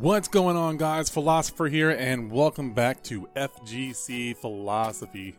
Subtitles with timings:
[0.00, 1.10] What's going on, guys?
[1.10, 5.36] Philosopher here, and welcome back to FGC Philosophy.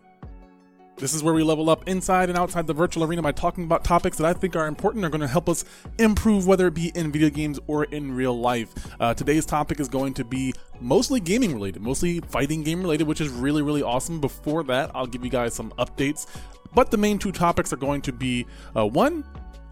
[0.97, 3.83] This is where we level up inside and outside the virtual arena by talking about
[3.83, 5.65] topics that I think are important, are going to help us
[5.97, 8.69] improve, whether it be in video games or in real life.
[8.99, 13.19] Uh, today's topic is going to be mostly gaming related, mostly fighting game related, which
[13.19, 14.21] is really, really awesome.
[14.21, 16.27] Before that, I'll give you guys some updates.
[16.75, 18.45] But the main two topics are going to be
[18.77, 19.23] uh, one,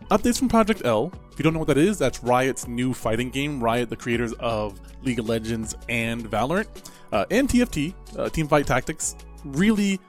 [0.10, 1.12] updates from Project L.
[1.32, 3.64] If you don't know what that is, that's Riot's new fighting game.
[3.64, 6.68] Riot, the creators of League of Legends and Valorant,
[7.12, 9.16] uh, and TFT, uh, Teamfight Tactics.
[9.46, 10.00] Really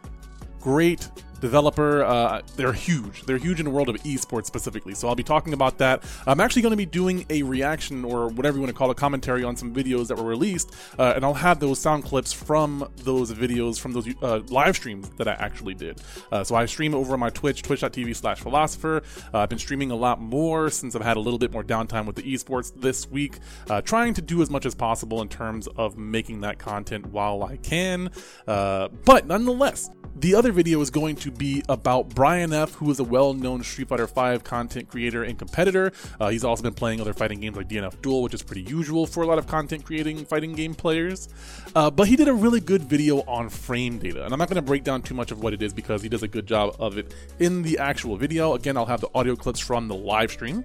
[0.60, 1.08] great
[1.40, 2.04] developer.
[2.04, 3.22] Uh, they're huge.
[3.22, 4.94] They're huge in the world of esports specifically.
[4.94, 6.04] So I'll be talking about that.
[6.26, 8.96] I'm actually going to be doing a reaction or whatever you want to call it,
[8.96, 12.90] commentary on some videos that were released, uh, and I'll have those sound clips from
[12.96, 16.00] those videos from those uh, live streams that I actually did.
[16.30, 19.02] Uh, so I stream over on my Twitch, twitch.tv slash philosopher.
[19.32, 22.06] Uh, I've been streaming a lot more since I've had a little bit more downtime
[22.06, 25.68] with the esports this week, uh, trying to do as much as possible in terms
[25.76, 28.10] of making that content while I can.
[28.46, 33.04] but nonetheless, the other video is going to be about Brian F., who is a
[33.04, 35.92] well known Street Fighter V content creator and competitor.
[36.18, 39.06] Uh, he's also been playing other fighting games like DNF Duel, which is pretty usual
[39.06, 41.28] for a lot of content creating fighting game players.
[41.74, 44.56] Uh, but he did a really good video on frame data, and I'm not going
[44.56, 46.76] to break down too much of what it is because he does a good job
[46.78, 48.54] of it in the actual video.
[48.54, 50.64] Again, I'll have the audio clips from the live stream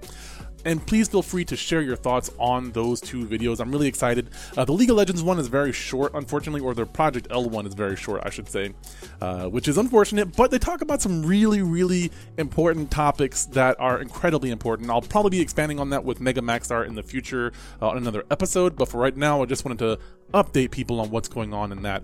[0.66, 3.60] and please feel free to share your thoughts on those two videos.
[3.60, 4.30] I'm really excited.
[4.56, 7.66] Uh, the League of Legends one is very short, unfortunately, or the Project L one
[7.66, 8.74] is very short, I should say,
[9.20, 14.00] uh, which is unfortunate, but they talk about some really, really important topics that are
[14.00, 14.90] incredibly important.
[14.90, 18.24] I'll probably be expanding on that with Mega Maxstar in the future uh, on another
[18.30, 19.98] episode, but for right now, I just wanted to
[20.34, 22.02] update people on what's going on in that.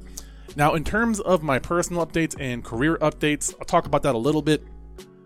[0.54, 4.18] Now, in terms of my personal updates and career updates, I'll talk about that a
[4.18, 4.62] little bit.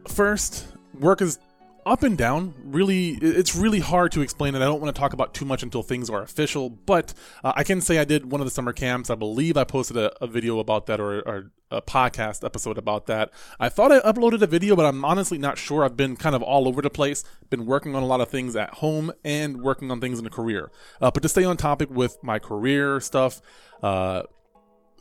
[0.09, 0.67] First,
[0.98, 1.39] work is
[1.87, 2.55] up and down.
[2.65, 4.59] Really, it's really hard to explain it.
[4.59, 7.62] I don't want to talk about too much until things are official, but uh, I
[7.62, 9.08] can say I did one of the summer camps.
[9.08, 13.07] I believe I posted a, a video about that or, or, a podcast episode about
[13.07, 13.33] that.
[13.58, 15.85] I thought I uploaded a video, but I'm honestly not sure.
[15.85, 18.55] I've been kind of all over the place, been working on a lot of things
[18.55, 20.70] at home and working on things in a career.
[21.01, 23.42] Uh, but to stay on topic with my career stuff,
[23.83, 24.23] uh,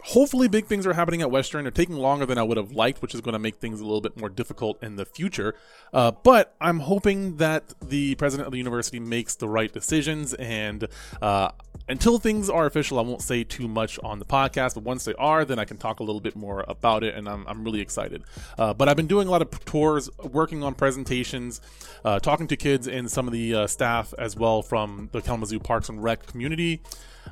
[0.05, 1.63] hopefully big things are happening at Western.
[1.63, 3.83] They're taking longer than I would have liked, which is going to make things a
[3.83, 5.55] little bit more difficult in the future.
[5.91, 10.35] Uh, but I'm hoping that the president of the university makes the right decisions.
[10.35, 10.87] And
[11.23, 11.49] uh,
[11.89, 14.75] until things are official, I won't say too much on the podcast.
[14.75, 17.15] But once they are, then I can talk a little bit more about it.
[17.15, 18.23] And I'm, I'm really excited.
[18.59, 21.61] Uh, but I've been doing a lot of tours, working on presentations,
[22.03, 25.59] uh, talking to kids and some of the uh, staff as well from the Kalamazoo
[25.59, 26.83] Parks and Rec community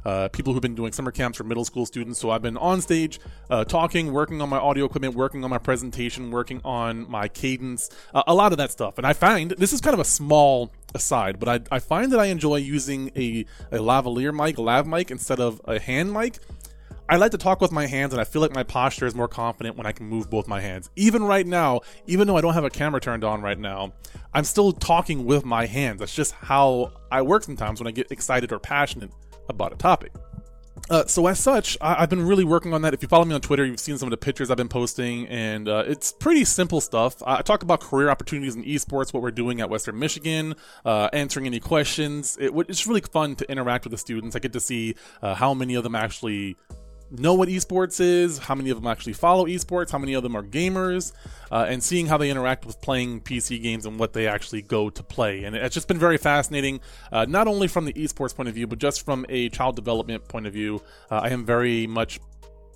[0.06, 2.20] uh, people who've been doing summer camps for middle school students.
[2.20, 3.20] So I've been on stage
[3.50, 7.90] uh, talking, working on my audio equipment, working on my presentation, working on my cadence,
[8.14, 8.98] uh, a lot of that stuff.
[8.98, 12.20] And I find this is kind of a small aside, but I, I find that
[12.20, 16.40] I enjoy using a, a lavalier mic, lav mic, instead of a hand mic.
[17.10, 19.28] I like to talk with my hands, and I feel like my posture is more
[19.28, 20.90] confident when I can move both my hands.
[20.96, 23.92] Even right now, even though I don't have a camera turned on right now,
[24.34, 26.00] I'm still talking with my hands.
[26.00, 29.12] That's just how I work sometimes when I get excited or passionate
[29.50, 30.12] about a topic.
[30.90, 32.94] Uh, so as such, I, have been really working on that.
[32.94, 35.28] If you follow me on Twitter, you've seen some of the pictures I've been posting,
[35.28, 37.24] and uh, it's pretty simple stuff.
[37.26, 41.46] I talk about career opportunities in esports, what we're doing at Western Michigan, uh, answering
[41.46, 42.38] any questions.
[42.40, 44.36] It, it's really fun to interact with the students.
[44.36, 46.58] I get to see uh, how many of them actually
[47.14, 50.36] know what esports is, how many of them actually follow esports, how many of them
[50.36, 51.14] are gamers,
[51.52, 54.90] uh, and seeing how they interact with playing PC games and what they actually go
[54.90, 55.44] to play.
[55.44, 56.82] And it's just been very fascinating,
[57.12, 60.28] uh, not only from the esports point of view, but just from a child development
[60.28, 60.82] point of view.
[61.12, 62.20] Uh, I am very much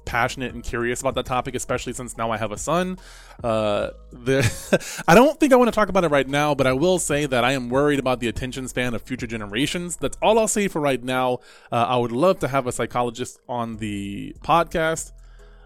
[0.07, 2.97] passionate and curious about that topic, especially since now I have a son.
[3.43, 6.73] Uh, the I don't think I want to talk about it right now, but I
[6.73, 9.97] will say that I am worried about the attention span of future generations.
[9.97, 11.39] That's all I'll say for right now.
[11.71, 15.11] Uh, I would love to have a psychologist on the podcast.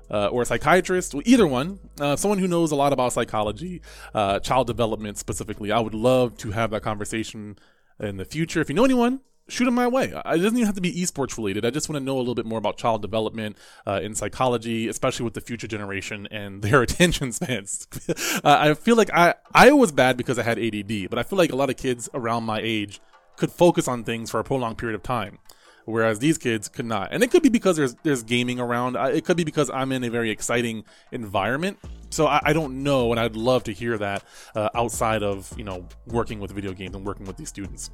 [0.09, 3.81] Uh, or a psychiatrist, either one, uh, someone who knows a lot about psychology,
[4.13, 5.71] uh, child development specifically.
[5.71, 7.57] I would love to have that conversation
[7.97, 8.59] in the future.
[8.59, 10.05] If you know anyone, shoot them my way.
[10.05, 11.65] It doesn't even have to be esports related.
[11.65, 14.87] I just want to know a little bit more about child development uh, in psychology,
[14.87, 17.87] especially with the future generation and their attention spans.
[18.09, 21.37] uh, I feel like I I was bad because I had ADD, but I feel
[21.37, 23.01] like a lot of kids around my age
[23.35, 25.39] could focus on things for a prolonged period of time.
[25.85, 28.95] Whereas these kids could not, and it could be because there's there's gaming around.
[28.95, 31.79] It could be because I'm in a very exciting environment
[32.11, 34.23] so I, I, don't know, and I'd love to hear that
[34.53, 37.89] uh, outside of you know working with video games and working with these students.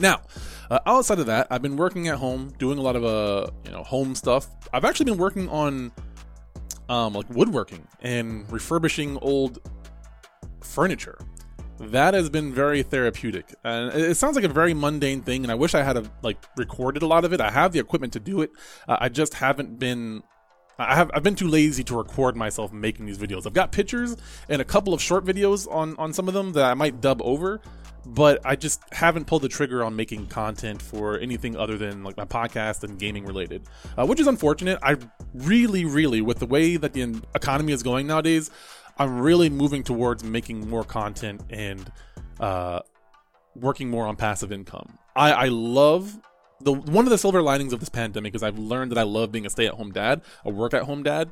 [0.00, 0.22] Now,
[0.70, 3.70] uh, outside of that, I've been working at home, doing a lot of uh, you
[3.72, 4.48] know, home stuff.
[4.72, 5.90] I've actually been working on
[6.88, 9.58] um, like woodworking and refurbishing old
[10.62, 11.18] furniture.
[11.80, 13.54] that has been very therapeutic.
[13.64, 16.38] And it sounds like a very mundane thing, and I wish I had a, like
[16.56, 17.40] recorded a lot of it.
[17.40, 18.50] I have the equipment to do it.
[18.88, 20.22] Uh, I just haven't been.
[20.80, 23.46] I have I've been too lazy to record myself making these videos.
[23.46, 24.16] I've got pictures
[24.48, 27.20] and a couple of short videos on on some of them that I might dub
[27.22, 27.60] over,
[28.08, 32.16] but I just haven't pulled the trigger on making content for anything other than like
[32.16, 33.62] my podcast and gaming related,
[33.96, 34.78] uh, which is unfortunate.
[34.82, 34.96] I
[35.34, 38.50] really, really, with the way that the economy is going nowadays,
[38.98, 41.92] I'm really moving towards making more content and
[42.40, 42.80] uh,
[43.54, 44.98] working more on passive income.
[45.14, 46.18] I, I love
[46.60, 49.30] the one of the silver linings of this pandemic is I've learned that I love
[49.30, 51.30] being a stay at home dad, a work at home dad,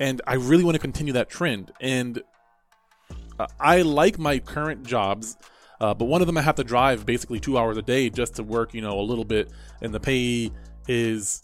[0.00, 1.72] and I really want to continue that trend.
[1.80, 2.22] And
[3.38, 5.36] uh, I like my current jobs,
[5.84, 8.36] uh, but one of them I have to drive basically two hours a day just
[8.36, 9.52] to work, you know, a little bit,
[9.82, 10.50] and the pay
[10.88, 11.42] is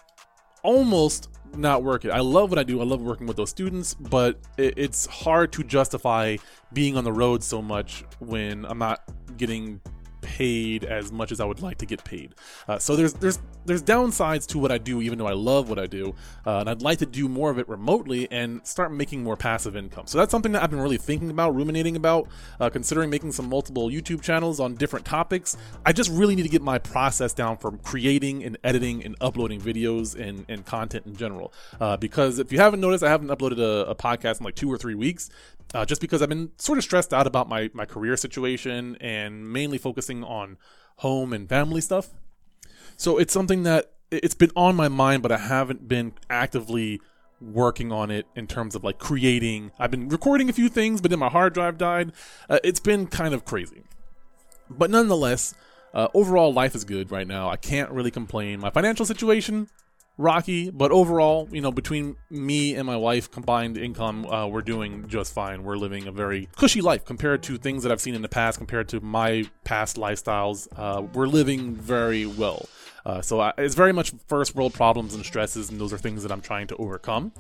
[0.63, 2.11] almost not working.
[2.11, 2.81] I love what I do.
[2.81, 6.39] I love working with those students, but it, it's hard to justify
[6.73, 9.03] being on the road so much when I'm not
[9.37, 9.79] getting
[10.41, 12.35] paid as much as I would like to get paid.
[12.67, 15.79] Uh, so there's there's there's downsides to what I do, even though I love what
[15.79, 16.15] I do,
[16.47, 19.77] uh, and I'd like to do more of it remotely and start making more passive
[19.77, 20.07] income.
[20.07, 22.27] So that's something that I've been really thinking about, ruminating about,
[22.59, 25.59] uh, considering making some multiple YouTube channels on different topics.
[25.85, 29.61] I just really need to get my process down for creating and editing and uploading
[29.61, 31.53] videos and, and content in general.
[31.79, 34.73] Uh, because if you haven't noticed, I haven't uploaded a, a podcast in like two
[34.73, 35.29] or three weeks
[35.75, 39.53] uh, just because I've been sort of stressed out about my, my career situation and
[39.53, 40.59] mainly focusing on
[40.97, 42.11] home and family stuff.
[42.97, 47.01] So it's something that it's been on my mind, but I haven't been actively
[47.41, 49.71] working on it in terms of like creating.
[49.79, 52.13] I've been recording a few things, but then my hard drive died.
[52.49, 53.85] Uh, it's been kind of crazy.
[54.69, 55.55] But nonetheless,
[55.95, 57.49] uh, overall, life is good right now.
[57.49, 58.61] I can't really complain.
[58.61, 59.69] My financial situation,
[60.17, 65.09] rocky, but overall, you know, between me and my wife combined income, uh, we're doing
[65.09, 65.63] just fine.
[65.63, 68.59] We're living a very cushy life compared to things that I've seen in the past,
[68.59, 70.69] compared to my past lifestyles.
[70.77, 72.67] Uh, we're living very well.
[73.05, 76.23] Uh, so I, it's very much first world problems and stresses, and those are things
[76.23, 77.33] that I'm trying to overcome.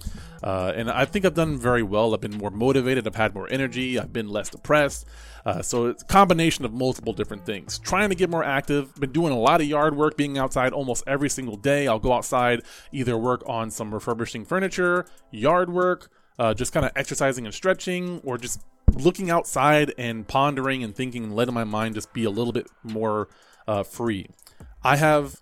[0.42, 2.14] Uh, and I think I've done very well.
[2.14, 3.06] I've been more motivated.
[3.06, 3.98] I've had more energy.
[3.98, 5.06] I've been less depressed.
[5.44, 7.78] Uh, so it's a combination of multiple different things.
[7.78, 8.94] Trying to get more active.
[8.96, 11.88] Been doing a lot of yard work, being outside almost every single day.
[11.88, 16.92] I'll go outside, either work on some refurbishing furniture, yard work, uh, just kind of
[16.96, 18.62] exercising and stretching, or just
[18.94, 23.28] looking outside and pondering and thinking letting my mind just be a little bit more
[23.68, 24.28] uh, free.
[24.82, 25.36] I have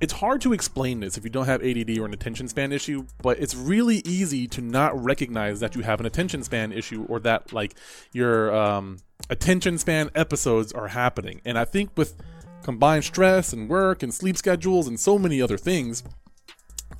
[0.00, 3.06] it's hard to explain this if you don't have ADD or an attention span issue,
[3.22, 7.18] but it's really easy to not recognize that you have an attention span issue or
[7.20, 7.74] that like
[8.12, 8.98] your um,
[9.28, 11.40] attention span episodes are happening.
[11.44, 12.14] And I think with
[12.62, 16.04] combined stress and work and sleep schedules and so many other things,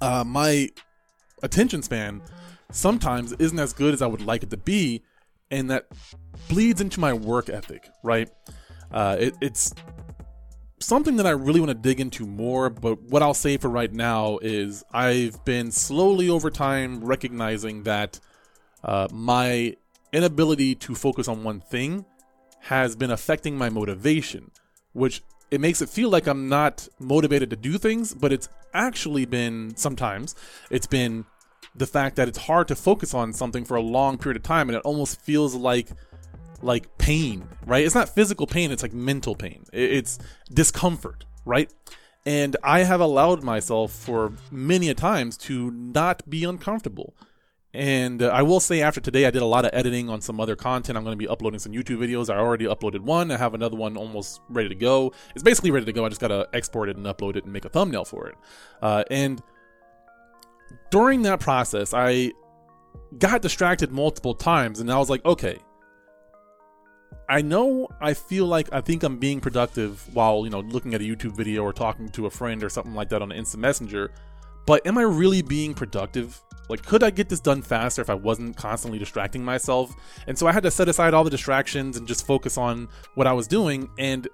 [0.00, 0.70] uh, my
[1.42, 2.20] attention span
[2.72, 5.02] sometimes isn't as good as I would like it to be,
[5.50, 5.86] and that
[6.48, 7.88] bleeds into my work ethic.
[8.02, 8.28] Right?
[8.90, 9.72] Uh, it, it's
[10.80, 13.92] something that I really want to dig into more, but what I'll say for right
[13.92, 18.20] now is I've been slowly over time recognizing that
[18.84, 19.76] uh, my
[20.12, 22.04] inability to focus on one thing
[22.60, 24.50] has been affecting my motivation,
[24.92, 29.24] which it makes it feel like I'm not motivated to do things, but it's actually
[29.24, 30.34] been sometimes
[30.70, 31.24] it's been
[31.74, 34.68] the fact that it's hard to focus on something for a long period of time
[34.68, 35.88] and it almost feels like
[36.62, 37.84] like pain, right?
[37.84, 39.64] It's not physical pain, it's like mental pain.
[39.72, 40.18] It's
[40.52, 41.72] discomfort, right?
[42.26, 47.14] And I have allowed myself for many a times to not be uncomfortable.
[47.74, 50.40] And uh, I will say after today, I did a lot of editing on some
[50.40, 50.96] other content.
[50.96, 52.32] I'm going to be uploading some YouTube videos.
[52.32, 53.30] I already uploaded one.
[53.30, 55.12] I have another one almost ready to go.
[55.34, 56.04] It's basically ready to go.
[56.04, 58.36] I just got to export it and upload it and make a thumbnail for it.
[58.80, 59.42] Uh, and
[60.90, 62.32] during that process, I
[63.18, 64.80] got distracted multiple times.
[64.80, 65.58] And I was like, okay,
[67.28, 71.02] I know I feel like I think I'm being productive while, you know, looking at
[71.02, 73.60] a YouTube video or talking to a friend or something like that on an Instant
[73.60, 74.12] Messenger,
[74.64, 76.40] but am I really being productive?
[76.70, 79.94] Like, could I get this done faster if I wasn't constantly distracting myself?
[80.26, 83.26] And so I had to set aside all the distractions and just focus on what
[83.26, 83.90] I was doing.
[83.98, 84.26] And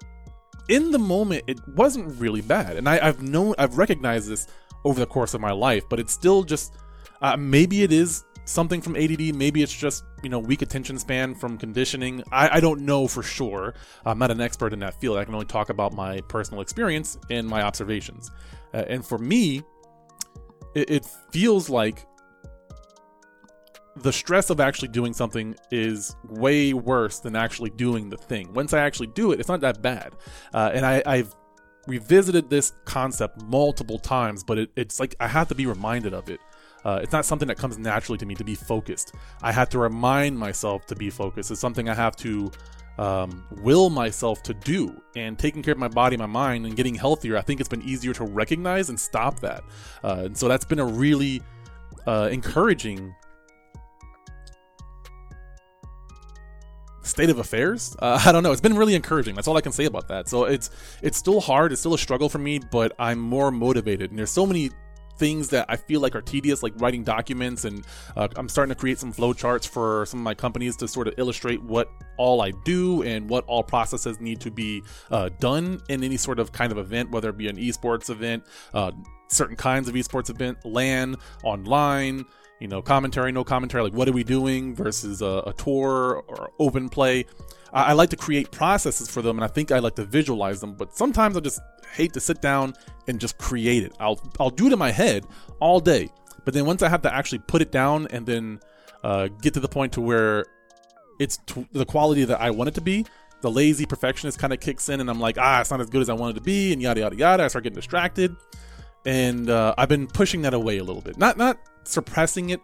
[0.69, 2.77] in the moment, it wasn't really bad.
[2.77, 4.47] And I, have known, I've recognized this
[4.85, 6.75] over the course of my life, but it's still just,
[7.21, 9.35] uh, maybe it is something from ADD.
[9.35, 12.23] Maybe it's just you know weak attention span from conditioning.
[12.31, 13.73] I, I don't know for sure.
[14.05, 15.17] I'm not an expert in that field.
[15.17, 18.31] I can only talk about my personal experience and my observations.
[18.73, 19.63] Uh, and for me,
[20.75, 22.05] it, it feels like
[23.97, 28.51] the stress of actually doing something is way worse than actually doing the thing.
[28.53, 30.13] Once I actually do it, it's not that bad.
[30.53, 31.33] Uh, and I, I've
[31.87, 36.29] revisited this concept multiple times, but it, it's like I have to be reminded of
[36.29, 36.39] it
[36.85, 39.15] Uh, it's not something that comes naturally to me to be focused.
[39.41, 41.49] I have to remind myself to be focused.
[41.49, 42.51] It's something I have to
[42.97, 45.01] um, will myself to do.
[45.15, 47.81] And taking care of my body, my mind, and getting healthier, I think it's been
[47.81, 49.63] easier to recognize and stop that.
[50.03, 51.41] Uh, and so that's been a really
[52.05, 53.15] uh, encouraging
[57.01, 57.95] state of affairs.
[57.99, 58.51] Uh, I don't know.
[58.51, 59.35] It's been really encouraging.
[59.35, 60.29] That's all I can say about that.
[60.29, 60.69] So it's
[61.01, 61.71] it's still hard.
[61.71, 64.11] It's still a struggle for me, but I'm more motivated.
[64.11, 64.69] And there's so many
[65.17, 68.79] things that I feel like are tedious, like writing documents, and uh, I'm starting to
[68.79, 72.51] create some flowcharts for some of my companies to sort of illustrate what all I
[72.63, 76.71] do and what all processes need to be uh, done in any sort of kind
[76.71, 78.43] of event, whether it be an esports event,
[78.73, 78.91] uh,
[79.27, 82.25] certain kinds of esports event, LAN, online
[82.59, 86.51] you know, commentary, no commentary, like what are we doing versus a, a tour or
[86.59, 87.25] open play.
[87.75, 90.61] I, I, like to create processes for them, and I think I like to visualize
[90.61, 90.73] them.
[90.73, 91.59] But sometimes I just
[91.93, 92.73] hate to sit down
[93.07, 93.93] and just create it.
[93.99, 95.25] I'll I'll do it in my head
[95.59, 96.09] all day,
[96.45, 98.59] but then once I have to actually put it down and then
[99.03, 100.45] uh, get to the point to where
[101.19, 103.05] it's t- the quality that I want it to be,
[103.41, 106.01] the lazy perfectionist kind of kicks in, and I'm like, ah, it's not as good
[106.01, 107.43] as I wanted to be, and yada yada yada.
[107.43, 108.35] I start getting distracted,
[109.05, 111.17] and uh, I've been pushing that away a little bit.
[111.17, 112.61] Not not suppressing it,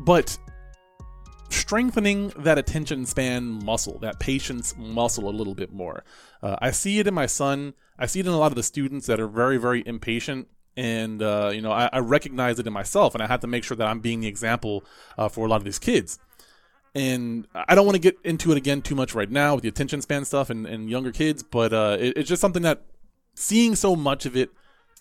[0.00, 0.36] but
[1.50, 6.04] strengthening that attention span muscle, that patience muscle a little bit more.
[6.42, 7.74] Uh, I see it in my son.
[7.98, 10.48] I see it in a lot of the students that are very, very impatient.
[10.76, 13.64] And, uh, you know, I, I, recognize it in myself, and I have to make
[13.64, 14.84] sure that I'm being the example
[15.16, 16.20] uh, for a lot of these kids.
[16.94, 19.68] And I don't want to get into it again too much right now with the
[19.68, 22.82] attention span stuff and, and younger kids, but uh, it, it's just something that
[23.34, 24.50] seeing so much of it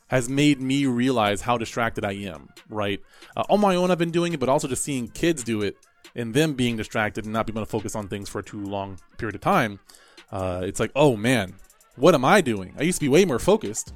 [0.07, 2.99] has made me realize how distracted I am, right?
[3.35, 5.77] Uh, on my own, I've been doing it, but also just seeing kids do it
[6.17, 8.61] and them being distracted and not being able to focus on things for a too
[8.61, 9.79] long period of time.
[10.31, 11.53] Uh, it's like, oh man,
[11.95, 12.73] what am I doing?
[12.77, 13.93] I used to be way more focused.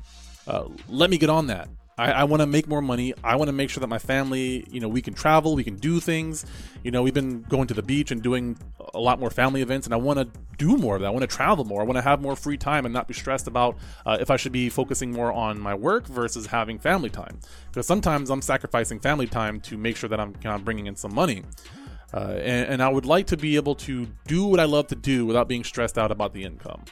[0.48, 1.68] Uh, let me get on that.
[1.98, 3.14] I, I want to make more money.
[3.24, 5.76] I want to make sure that my family, you know, we can travel, we can
[5.76, 6.46] do things.
[6.84, 8.58] You know, we've been going to the beach and doing
[8.94, 11.08] a lot more family events, and I want to do more of that.
[11.08, 11.82] I want to travel more.
[11.82, 14.38] I want to have more free time and not be stressed about uh, if I
[14.38, 17.40] should be focusing more on my work versus having family time.
[17.70, 20.96] Because sometimes I'm sacrificing family time to make sure that I'm kind of bringing in
[20.96, 21.44] some money.
[22.14, 24.96] Uh, and, and, I would like to be able to do what I love to
[24.96, 26.84] do without being stressed out about the income.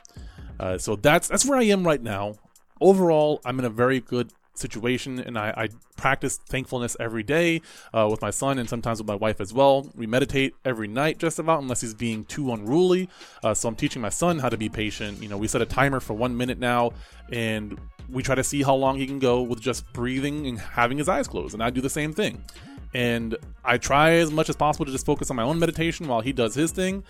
[0.60, 2.36] Uh, so that's that's where I am right now.
[2.80, 7.62] Overall, I'm in a very good situation and I, I practice thankfulness every day
[7.94, 9.90] uh, with my son and sometimes with my wife as well.
[9.96, 13.10] We meditate every night just about unless he's being too unruly.
[13.44, 15.22] Uh, so I'm teaching my son how to be patient.
[15.22, 16.92] You know, we set a timer for one minute now
[17.32, 20.98] and we try to see how long he can go with just breathing and having
[20.98, 21.54] his eyes closed.
[21.54, 22.44] And I do the same thing.
[22.94, 26.22] And I try as much as possible to just focus on my own meditation while
[26.22, 27.04] he does his thing.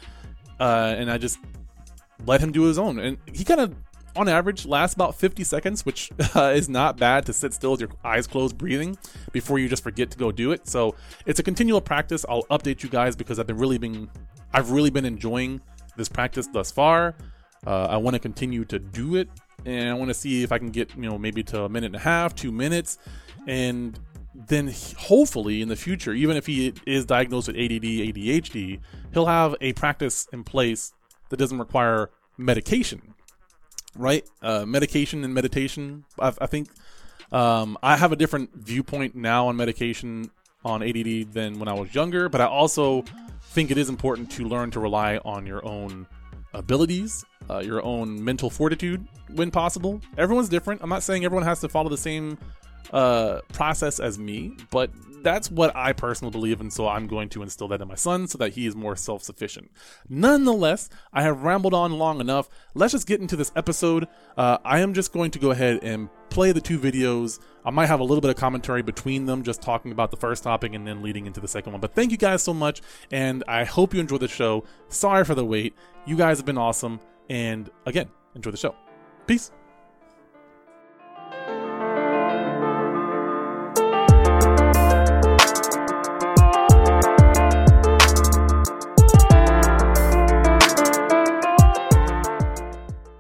[0.60, 1.40] Uh, and I just
[2.26, 3.00] let him do his own.
[3.00, 3.76] And he kind of
[4.16, 7.82] on average lasts about 50 seconds, which uh, is not bad to sit still with
[7.82, 8.98] your eyes closed breathing
[9.32, 10.68] before you just forget to go do it.
[10.68, 10.96] So
[11.26, 12.26] it's a continual practice.
[12.28, 14.10] I'll update you guys because I've been really been
[14.52, 15.62] I've really been enjoying
[15.96, 17.16] this practice thus far.
[17.66, 19.30] Uh, I want to continue to do it,
[19.66, 21.88] and I want to see if I can get you know maybe to a minute
[21.88, 22.98] and a half, two minutes,
[23.48, 24.00] and
[24.48, 28.80] then hopefully in the future, even if he is diagnosed with ADD, ADHD,
[29.14, 30.94] he'll have a practice in place
[31.30, 33.14] that doesn't require medication
[33.96, 34.24] right?
[34.42, 36.06] Uh, medication and meditation.
[36.20, 36.70] I, I think
[37.32, 40.32] um, I have a different viewpoint now on medication
[40.66, 43.04] on ADD than when I was younger, but I also
[43.52, 46.08] think it is important to learn to rely on your own
[46.54, 50.02] abilities, uh, your own mental fortitude when possible.
[50.18, 50.82] Everyone's different.
[50.82, 52.38] I'm not saying everyone has to follow the same
[52.92, 54.92] uh, process as me, but
[55.24, 58.28] that's what I personally believe, and so I'm going to instill that in my son
[58.28, 59.72] so that he is more self sufficient.
[60.08, 62.50] Nonetheless, I have rambled on long enough.
[62.74, 64.08] Let's just get into this episode.
[64.38, 67.40] Uh, I am just going to go ahead and play the two videos.
[67.66, 70.44] I might have a little bit of commentary between them, just talking about the first
[70.44, 71.82] topic and then leading into the second one.
[71.82, 72.82] But thank you guys so much,
[73.12, 74.64] and I hope you enjoy the show.
[74.88, 75.76] Sorry for the wait.
[76.06, 78.76] You guys have been awesome, and again, enjoy the show.
[79.28, 79.52] Peace.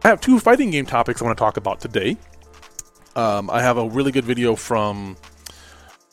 [0.03, 2.17] I have two fighting game topics I want to talk about today.
[3.15, 5.17] Um, I have a really good video from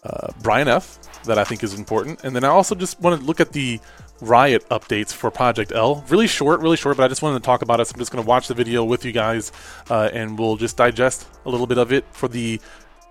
[0.03, 3.27] uh, Brian F that I think is important, and then I also just want to
[3.27, 3.81] look at the
[4.21, 6.05] Riot updates for Project L.
[6.09, 7.87] Really short, really short, but I just wanted to talk about it.
[7.87, 9.53] So I'm just going to watch the video with you guys,
[9.91, 12.61] uh, and we'll just digest a little bit of it for the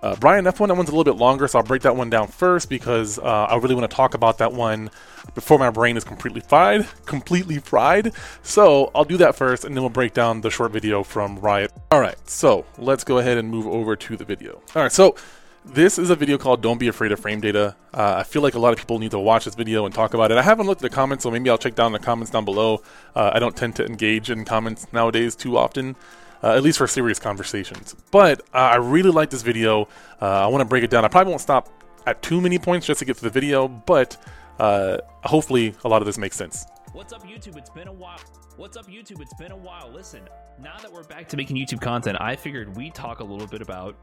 [0.02, 2.28] uh, Brian F1, that one's a little bit longer, so I'll break that one down
[2.28, 4.90] first because uh, I really want to talk about that one
[5.34, 6.86] before my brain is completely fried.
[7.06, 8.12] Completely fried.
[8.42, 11.72] So I'll do that first, and then we'll break down the short video from Riot.
[11.90, 14.60] All right, so let's go ahead and move over to the video.
[14.74, 15.16] All right, so
[15.64, 17.74] this is a video called Don't Be Afraid of Frame Data.
[17.92, 20.14] Uh, I feel like a lot of people need to watch this video and talk
[20.14, 20.38] about it.
[20.38, 22.82] I haven't looked at the comments, so maybe I'll check down the comments down below.
[23.16, 25.96] Uh, I don't tend to engage in comments nowadays too often,
[26.42, 27.94] uh, at least for serious conversations.
[28.10, 29.88] But uh, I really like this video.
[30.20, 31.04] Uh, I want to break it down.
[31.04, 31.68] I probably won't stop
[32.06, 34.16] at too many points just to get to the video, but
[34.58, 36.66] uh, hopefully a lot of this makes sense.
[36.92, 37.56] What's up, YouTube?
[37.56, 38.20] It's been a while.
[38.56, 39.20] What's up, YouTube?
[39.20, 39.90] It's been a while.
[39.92, 40.22] Listen,
[40.60, 43.60] now that we're back to making YouTube content, I figured we talk a little bit
[43.60, 43.96] about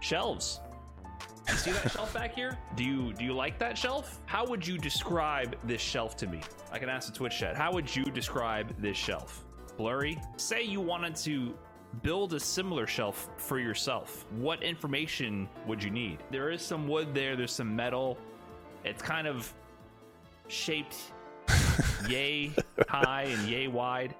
[0.00, 0.60] shelves.
[1.48, 2.58] You see that shelf back here?
[2.74, 4.20] Do you do you like that shelf?
[4.26, 6.40] How would you describe this shelf to me?
[6.72, 7.56] I can ask the Twitch chat.
[7.56, 9.45] How would you describe this shelf?
[9.76, 10.20] Blurry.
[10.36, 11.54] Say you wanted to
[12.02, 14.26] build a similar shelf for yourself.
[14.38, 16.18] What information would you need?
[16.30, 17.36] There is some wood there.
[17.36, 18.18] There's some metal.
[18.84, 19.52] It's kind of
[20.48, 20.96] shaped
[22.08, 22.52] yay
[22.88, 24.14] high and yay wide.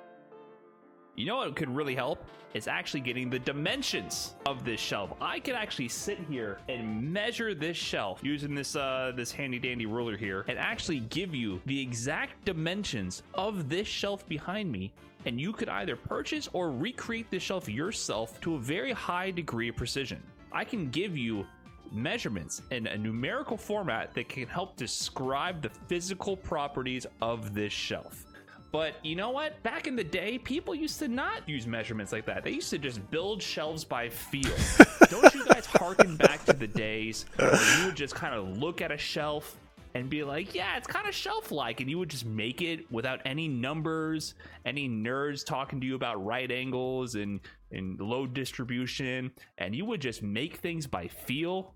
[1.17, 2.23] You know what could really help?
[2.53, 5.13] It's actually getting the dimensions of this shelf.
[5.21, 9.87] I could actually sit here and measure this shelf using this uh, this handy dandy
[9.87, 14.93] ruler here and actually give you the exact dimensions of this shelf behind me.
[15.27, 19.69] And you could either purchase or recreate this shelf yourself to a very high degree
[19.69, 20.23] of precision.
[20.53, 21.45] I can give you
[21.91, 28.25] measurements in a numerical format that can help describe the physical properties of this shelf.
[28.71, 29.61] But you know what?
[29.63, 32.45] Back in the day, people used to not use measurements like that.
[32.45, 34.55] They used to just build shelves by feel.
[35.11, 38.81] Don't you guys harken back to the days where you would just kind of look
[38.81, 39.57] at a shelf
[39.97, 42.91] and be like, yeah, it's kind of shelf like, and you would just make it
[42.93, 44.35] without any numbers,
[44.65, 47.41] any nerds talking to you about right angles and,
[47.73, 51.75] and load distribution, and you would just make things by feel.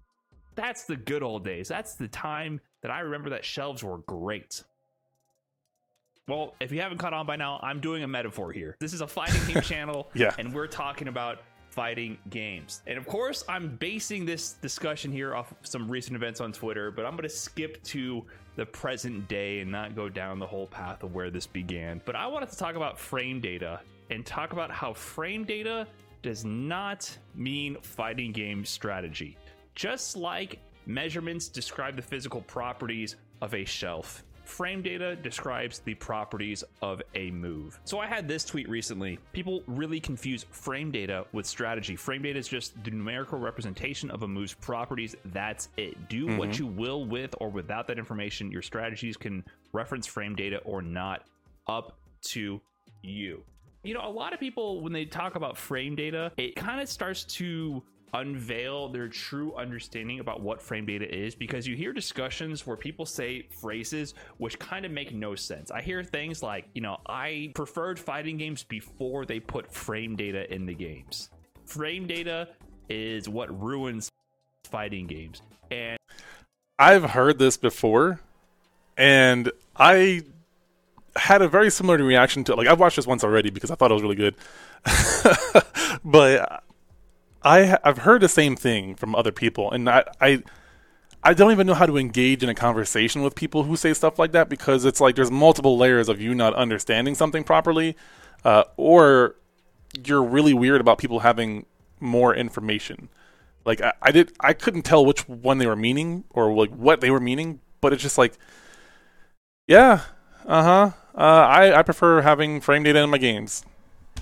[0.54, 1.68] That's the good old days.
[1.68, 4.62] That's the time that I remember that shelves were great.
[6.28, 8.76] Well, if you haven't caught on by now, I'm doing a metaphor here.
[8.80, 10.34] This is a fighting game channel, Yeah.
[10.38, 11.38] and we're talking about
[11.70, 12.82] fighting games.
[12.86, 16.90] And of course, I'm basing this discussion here off of some recent events on Twitter,
[16.90, 18.24] but I'm going to skip to
[18.56, 22.00] the present day and not go down the whole path of where this began.
[22.04, 25.86] But I wanted to talk about frame data and talk about how frame data
[26.22, 29.38] does not mean fighting game strategy.
[29.74, 36.64] Just like measurements describe the physical properties of a shelf, frame data describes the properties
[36.82, 37.78] of a move.
[37.84, 39.18] So I had this tweet recently.
[39.32, 41.96] People really confuse frame data with strategy.
[41.96, 45.14] Frame data is just the numerical representation of a move's properties.
[45.26, 46.08] That's it.
[46.08, 46.64] Do what mm-hmm.
[46.64, 48.50] you will with or without that information.
[48.50, 51.24] Your strategies can reference frame data or not.
[51.68, 52.60] Up to
[53.02, 53.42] you.
[53.82, 56.88] You know, a lot of people, when they talk about frame data, it kind of
[56.88, 57.82] starts to
[58.14, 63.06] unveil their true understanding about what frame data is because you hear discussions where people
[63.06, 65.70] say phrases which kind of make no sense.
[65.70, 70.52] I hear things like, you know, I preferred fighting games before they put frame data
[70.52, 71.30] in the games.
[71.64, 72.48] Frame data
[72.88, 74.10] is what ruins
[74.64, 75.42] fighting games.
[75.70, 75.98] And
[76.78, 78.20] I've heard this before,
[78.96, 80.22] and I
[81.16, 83.90] had a very similar reaction to like I've watched this once already because I thought
[83.90, 84.34] it was really good,
[86.04, 86.64] but
[87.42, 90.42] I I've heard the same thing from other people, and I I
[91.22, 94.18] I don't even know how to engage in a conversation with people who say stuff
[94.18, 97.96] like that because it's like there's multiple layers of you not understanding something properly,
[98.44, 99.36] uh, or
[100.04, 101.66] you're really weird about people having
[101.98, 103.08] more information.
[103.64, 107.00] Like I, I did, I couldn't tell which one they were meaning or like what
[107.00, 108.38] they were meaning, but it's just like,
[109.66, 110.02] yeah,
[110.46, 110.92] uh-huh.
[111.14, 113.64] Uh I I prefer having frame data in my games,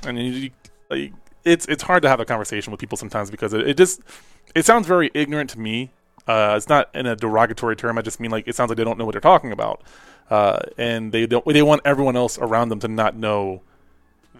[0.04, 0.50] and you,
[0.90, 1.12] like
[1.48, 4.00] it's it's hard to have a conversation with people sometimes because it, it just
[4.54, 5.90] it sounds very ignorant to me.
[6.26, 7.96] Uh, it's not in a derogatory term.
[7.96, 9.82] I just mean like it sounds like they don't know what they're talking about,
[10.30, 11.44] uh, and they don't.
[11.46, 13.62] They want everyone else around them to not know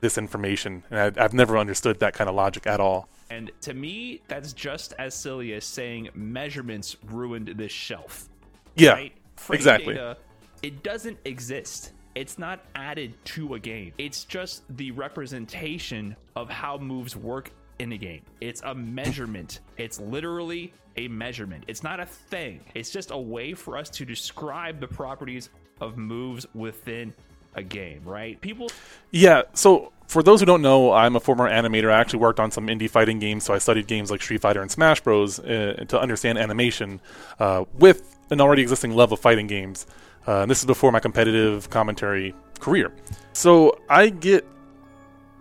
[0.01, 3.09] this information, and I, I've never understood that kind of logic at all.
[3.31, 8.29] And to me, that's just as silly as saying measurements ruined this shelf.
[8.75, 9.13] Yeah, right?
[9.37, 9.95] Frame exactly.
[9.95, 10.17] Data,
[10.63, 11.93] it doesn't exist.
[12.19, 13.93] It's not added to a game.
[13.97, 18.23] It's just the representation of how moves work in a game.
[18.41, 19.61] It's a measurement.
[19.77, 21.63] It's literally a measurement.
[21.69, 22.61] It's not a thing.
[22.75, 25.51] It's just a way for us to describe the properties
[25.81, 27.15] of moves within
[27.55, 28.41] a game, right?
[28.41, 28.69] People
[29.13, 31.93] Yeah, so for those who don't know, I'm a former animator.
[31.93, 34.61] I actually worked on some indie fighting games, so I studied games like Street Fighter
[34.61, 35.39] and Smash Bros.
[35.39, 37.01] Uh, to understand animation
[37.39, 39.87] uh, with an already existing love of fighting games.
[40.29, 42.93] Uh, and this is before my competitive commentary career.
[43.33, 44.47] So I get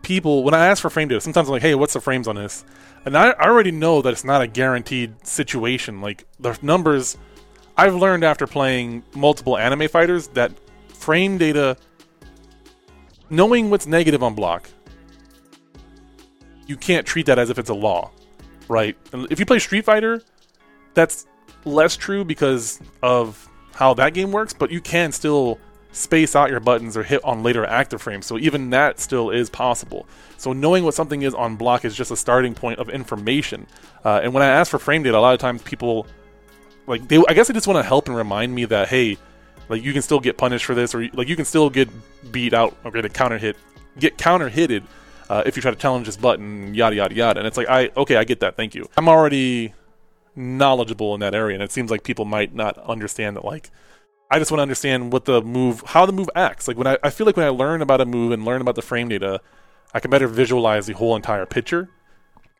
[0.01, 1.19] people when I ask for frame data.
[1.19, 2.63] Sometimes I'm like, "Hey, what's the frames on this?"
[3.03, 5.99] And I, I already know that it's not a guaranteed situation.
[5.99, 7.17] Like the numbers,
[7.75, 10.53] I've learned after playing multiple anime fighters that
[10.87, 11.75] frame data
[13.29, 14.69] knowing what's negative on block,
[16.65, 18.09] you can't treat that as if it's a law,
[18.69, 18.97] right?
[19.11, 20.21] And If you play Street Fighter,
[20.93, 21.27] that's
[21.65, 23.46] less true because of
[23.77, 25.59] how that game works, but you can still
[25.91, 28.25] space out your buttons or hit on later active frames.
[28.25, 30.07] So even that still is possible.
[30.37, 33.67] So knowing what something is on block is just a starting point of information.
[34.03, 36.07] Uh, and when I ask for frame data, a lot of times people
[36.87, 39.15] like they, I guess they just want to help and remind me that hey,
[39.69, 41.87] like you can still get punished for this, or like you can still get
[42.31, 43.57] beat out or get a counter hit,
[43.99, 44.83] get counter hitted
[45.29, 47.39] uh, if you try to challenge this button, yada yada yada.
[47.39, 48.89] And it's like I okay, I get that, thank you.
[48.97, 49.73] I'm already
[50.37, 53.71] knowledgeable in that area, and it seems like people might not understand that like
[54.29, 56.67] I just want to understand what the move, how the move acts.
[56.67, 58.75] Like when I, I feel like when I learn about a move and learn about
[58.75, 59.41] the frame data,
[59.93, 61.89] I can better visualize the whole entire picture.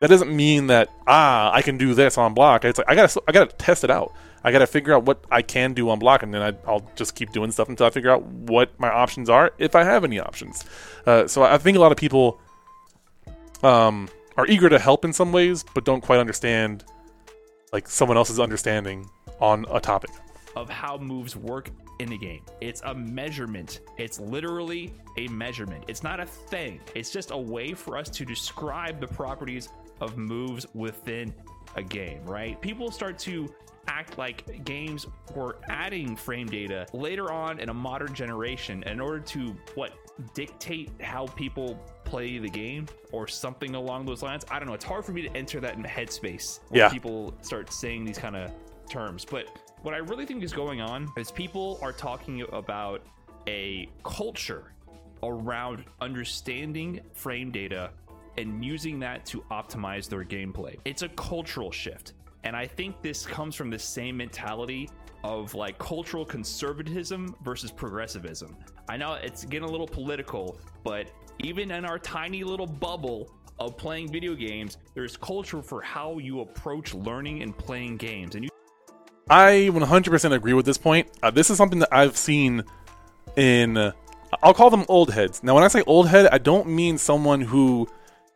[0.00, 2.64] That doesn't mean that ah I can do this on block.
[2.64, 4.14] It's like I gotta I gotta test it out.
[4.44, 7.14] I gotta figure out what I can do on block, and then I, will just
[7.14, 10.20] keep doing stuff until I figure out what my options are, if I have any
[10.20, 10.64] options.
[11.04, 12.40] Uh, so I think a lot of people
[13.62, 16.84] um, are eager to help in some ways, but don't quite understand
[17.72, 19.08] like someone else's understanding
[19.40, 20.10] on a topic
[20.56, 22.42] of how moves work in the game.
[22.60, 23.80] It's a measurement.
[23.96, 25.84] It's literally a measurement.
[25.88, 26.80] It's not a thing.
[26.94, 29.68] It's just a way for us to describe the properties
[30.00, 31.34] of moves within
[31.76, 32.60] a game, right?
[32.60, 33.52] People start to
[33.88, 39.20] act like games were adding frame data later on in a modern generation in order
[39.20, 39.92] to what
[40.34, 44.44] dictate how people play the game or something along those lines.
[44.50, 44.74] I don't know.
[44.74, 46.88] It's hard for me to enter that in the headspace when yeah.
[46.88, 48.50] people start saying these kind of
[48.88, 49.24] terms.
[49.24, 49.46] But
[49.82, 53.02] what I really think is going on is people are talking about
[53.46, 54.72] a culture
[55.22, 57.90] around understanding frame data
[58.36, 60.76] and using that to optimize their gameplay.
[60.84, 62.12] It's a cultural shift.
[62.44, 64.88] And I think this comes from the same mentality
[65.24, 68.56] of like cultural conservatism versus progressivism.
[68.88, 73.76] I know it's getting a little political, but even in our tiny little bubble of
[73.76, 78.34] playing video games, there's culture for how you approach learning and playing games.
[78.34, 78.50] And you
[79.28, 81.06] I 100% agree with this point.
[81.22, 82.64] Uh, this is something that I've seen
[83.36, 83.92] in uh,
[84.42, 85.42] I'll call them old heads.
[85.42, 87.88] Now when I say old head, I don't mean someone who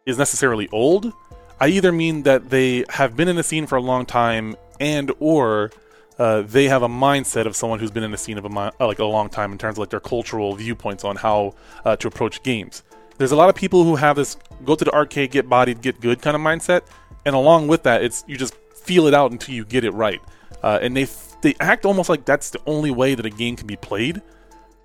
[0.04, 1.12] is necessarily old.
[1.60, 5.12] I either mean that they have been in the scene for a long time and
[5.18, 5.70] or
[6.18, 8.70] uh, they have a mindset of someone who's been in the scene of a uh,
[8.80, 12.08] like a long time in terms of like their cultural viewpoints on how uh, to
[12.08, 12.82] approach games.
[13.18, 16.00] There's a lot of people who have this go to the arcade, get bodied, get
[16.00, 16.82] good kind of mindset,
[17.24, 20.20] and along with that, it's you just feel it out until you get it right.
[20.62, 21.06] Uh, and they
[21.40, 24.20] they act almost like that's the only way that a game can be played,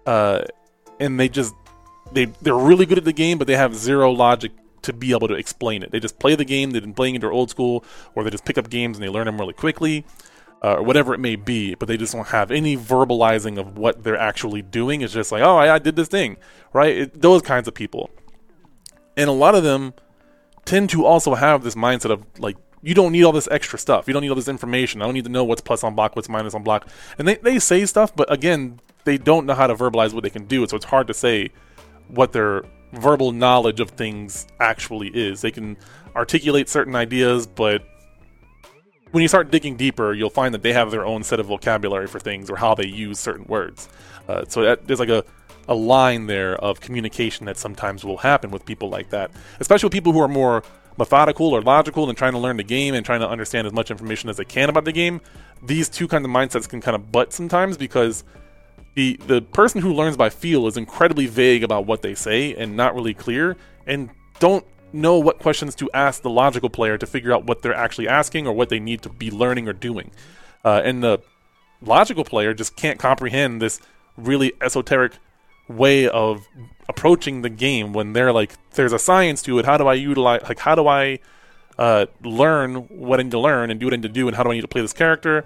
[0.06, 0.44] uh,
[1.00, 1.54] and they just
[2.14, 4.52] they they're really good at the game, but they have zero logic
[4.84, 5.92] to be able to explain it.
[5.92, 6.72] They just play the game.
[6.72, 7.84] They've been playing it their old school,
[8.16, 10.06] or they just pick up games and they learn them really quickly
[10.64, 14.04] uh, or whatever it may be, but they just don't have any verbalizing of what
[14.04, 15.02] they're actually doing.
[15.02, 16.38] It's just like, oh, I, I did this thing,
[16.74, 16.98] right?
[16.98, 18.10] It, those kinds of people.
[19.16, 19.94] And a lot of them
[20.66, 24.08] tend to also have this mindset of like, you don't need all this extra stuff.
[24.08, 25.02] You don't need all this information.
[25.02, 26.88] I don't need to know what's plus on block, what's minus on block.
[27.18, 30.30] And they, they say stuff, but again, they don't know how to verbalize what they
[30.30, 30.68] can do.
[30.68, 31.50] So it's hard to say
[32.08, 35.42] what their verbal knowledge of things actually is.
[35.42, 35.78] They can
[36.16, 37.84] articulate certain ideas, but
[39.12, 42.08] when you start digging deeper, you'll find that they have their own set of vocabulary
[42.08, 43.90] for things or how they use certain words.
[44.28, 45.24] Uh, so that, there's like a,
[45.68, 49.94] a line there of communication that sometimes will happen with people like that, especially with
[49.94, 50.64] people who are more
[50.98, 53.92] methodical or logical and trying to learn the game and trying to understand as much
[53.92, 55.22] information as they can about the game.
[55.64, 58.24] These two kinds of mindsets can kind of butt sometimes because
[58.96, 62.76] the the person who learns by feel is incredibly vague about what they say and
[62.76, 67.34] not really clear and don't know what questions to ask the logical player to figure
[67.34, 70.12] out what they're actually asking or what they need to be learning or doing.
[70.64, 71.20] Uh, and the
[71.82, 73.80] logical player just can't comprehend this
[74.16, 75.14] really esoteric
[75.68, 76.48] way of
[76.90, 79.66] approaching the game when they're like, there's a science to it.
[79.66, 81.20] How do I utilize, like, how do I
[81.78, 84.36] uh, learn what I need to learn and do what I need to do, and
[84.36, 85.46] how do I need to play this character?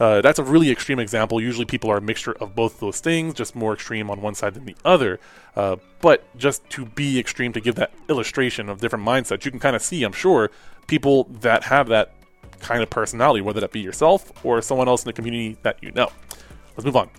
[0.00, 1.40] Uh, that's a really extreme example.
[1.40, 4.54] Usually, people are a mixture of both those things, just more extreme on one side
[4.54, 5.18] than the other.
[5.56, 9.60] Uh, but just to be extreme, to give that illustration of different mindsets, you can
[9.60, 10.50] kind of see, I'm sure,
[10.86, 12.14] people that have that
[12.60, 15.90] kind of personality, whether that be yourself or someone else in the community that you
[15.92, 16.10] know.
[16.76, 17.10] Let's move on.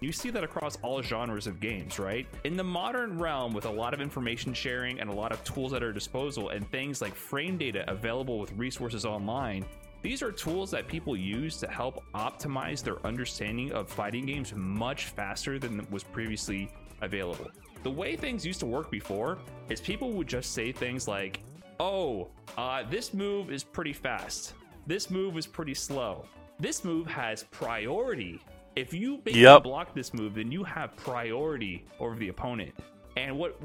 [0.00, 2.24] You see that across all genres of games, right?
[2.44, 5.72] In the modern realm, with a lot of information sharing and a lot of tools
[5.72, 9.64] at our disposal, and things like frame data available with resources online,
[10.00, 15.06] these are tools that people use to help optimize their understanding of fighting games much
[15.06, 17.50] faster than was previously available.
[17.82, 21.40] The way things used to work before is people would just say things like,
[21.80, 24.54] oh, uh, this move is pretty fast.
[24.86, 26.26] This move is pretty slow.
[26.60, 28.40] This move has priority.
[28.76, 29.64] If you yep.
[29.64, 32.72] block this move, then you have priority over the opponent.
[33.16, 33.60] And what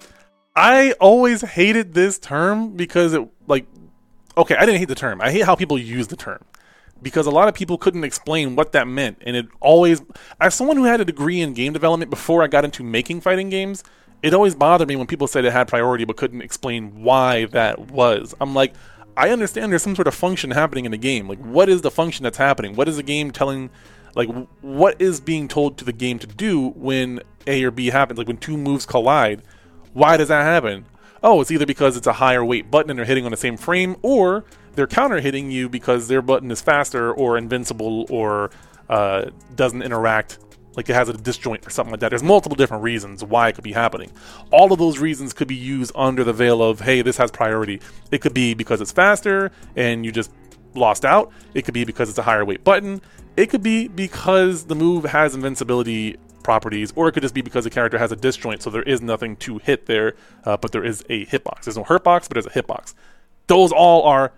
[0.55, 3.65] I always hated this term because it like
[4.37, 5.21] okay, I didn't hate the term.
[5.21, 6.43] I hate how people use the term.
[7.01, 9.17] because a lot of people couldn't explain what that meant.
[9.21, 10.01] And it always,
[10.39, 13.49] as someone who had a degree in game development before I got into making fighting
[13.49, 13.83] games,
[14.21, 17.91] it always bothered me when people said it had priority but couldn't explain why that
[17.91, 18.33] was.
[18.39, 18.73] I'm like,
[19.17, 21.27] I understand there's some sort of function happening in the game.
[21.27, 22.75] Like, what is the function that's happening?
[22.75, 23.69] What is the game telling?
[24.15, 24.29] Like,
[24.61, 28.17] what is being told to the game to do when A or B happens?
[28.17, 29.41] Like, when two moves collide,
[29.91, 30.85] why does that happen?
[31.23, 33.55] Oh, it's either because it's a higher weight button and they're hitting on the same
[33.55, 34.43] frame, or
[34.75, 38.51] they're counter hitting you because their button is faster or invincible or
[38.89, 40.39] uh, doesn't interact
[40.75, 42.09] like it has a disjoint or something like that.
[42.09, 44.12] There's multiple different reasons why it could be happening.
[44.51, 47.79] All of those reasons could be used under the veil of, hey, this has priority.
[48.12, 50.31] It could be because it's faster and you just
[50.73, 51.31] lost out.
[51.53, 53.01] It could be because it's a higher weight button.
[53.38, 57.63] It could be because the move has invincibility properties, or it could just be because
[57.63, 60.84] the character has a disjoint, so there is nothing to hit there, uh, but there
[60.84, 61.63] is a hitbox.
[61.63, 62.93] There's no hurtbox, but there's a hitbox.
[63.47, 64.32] Those all are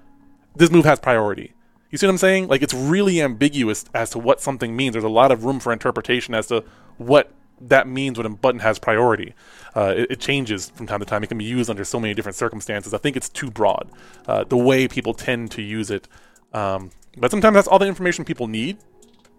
[0.56, 1.54] this move has priority.
[1.92, 2.48] You see what I'm saying?
[2.48, 4.94] Like it's really ambiguous as to what something means.
[4.94, 6.64] There's a lot of room for interpretation as to
[6.98, 9.34] what that means when a button has priority.
[9.76, 11.24] Uh, it, it, changes from time to time.
[11.24, 12.94] It can be used under so many different circumstances.
[12.94, 13.90] I think it's too broad.
[14.28, 16.08] Uh, the way people tend to use it,
[16.54, 18.78] um, but sometimes that's all the information people need,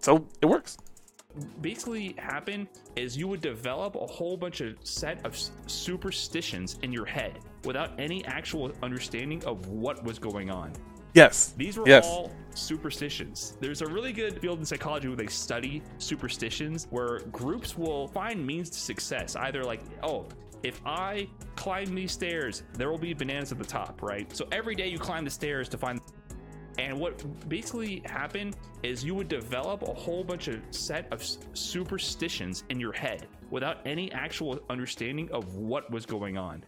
[0.01, 0.79] so it works
[1.61, 7.07] basically happen is you would develop a whole bunch of set of superstitions in your
[7.07, 10.73] head without any actual understanding of what was going on.
[11.15, 11.55] Yes.
[11.57, 12.07] These were yes.
[12.07, 13.57] all superstitions.
[13.59, 18.47] There's a really good field in psychology where they study superstitions where groups will find
[18.47, 19.35] means to success.
[19.35, 20.27] Either like, oh,
[20.63, 24.31] if I climb these stairs, there will be bananas at the top, right?
[24.37, 26.01] So every day you climb the stairs to find
[26.79, 32.65] and what basically happened is you would develop a whole bunch of set of superstitions
[32.69, 36.63] in your head without any actual understanding of what was going on.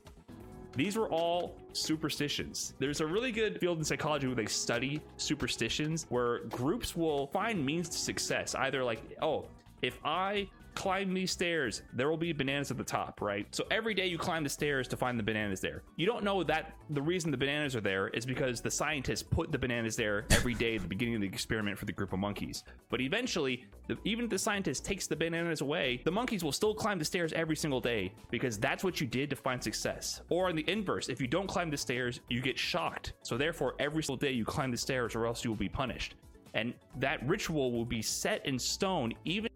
[0.77, 2.75] These were all superstitions.
[2.79, 7.65] There's a really good field in psychology where they study superstitions where groups will find
[7.65, 8.55] means to success.
[8.55, 9.47] Either like, oh,
[9.83, 13.53] if I climb these stairs, there will be bananas at the top, right?
[13.53, 15.83] So every day you climb the stairs to find the bananas there.
[15.97, 19.51] You don't know that the reason the bananas are there is because the scientists put
[19.51, 22.21] the bananas there every day at the beginning of the experiment for the group of
[22.21, 22.63] monkeys.
[22.91, 26.75] But eventually, the, even if the scientist takes the bananas away, the monkeys will still
[26.75, 30.21] climb the stairs every single day because that's what you did to find success.
[30.29, 33.15] Or in the inverse, if you don't climb the stairs, you get shocked.
[33.25, 36.15] So therefore, every single day you climb the stairs or else you will be punished.
[36.55, 39.49] And that ritual will be set in stone even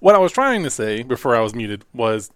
[0.00, 2.30] what I was trying to say before I was muted was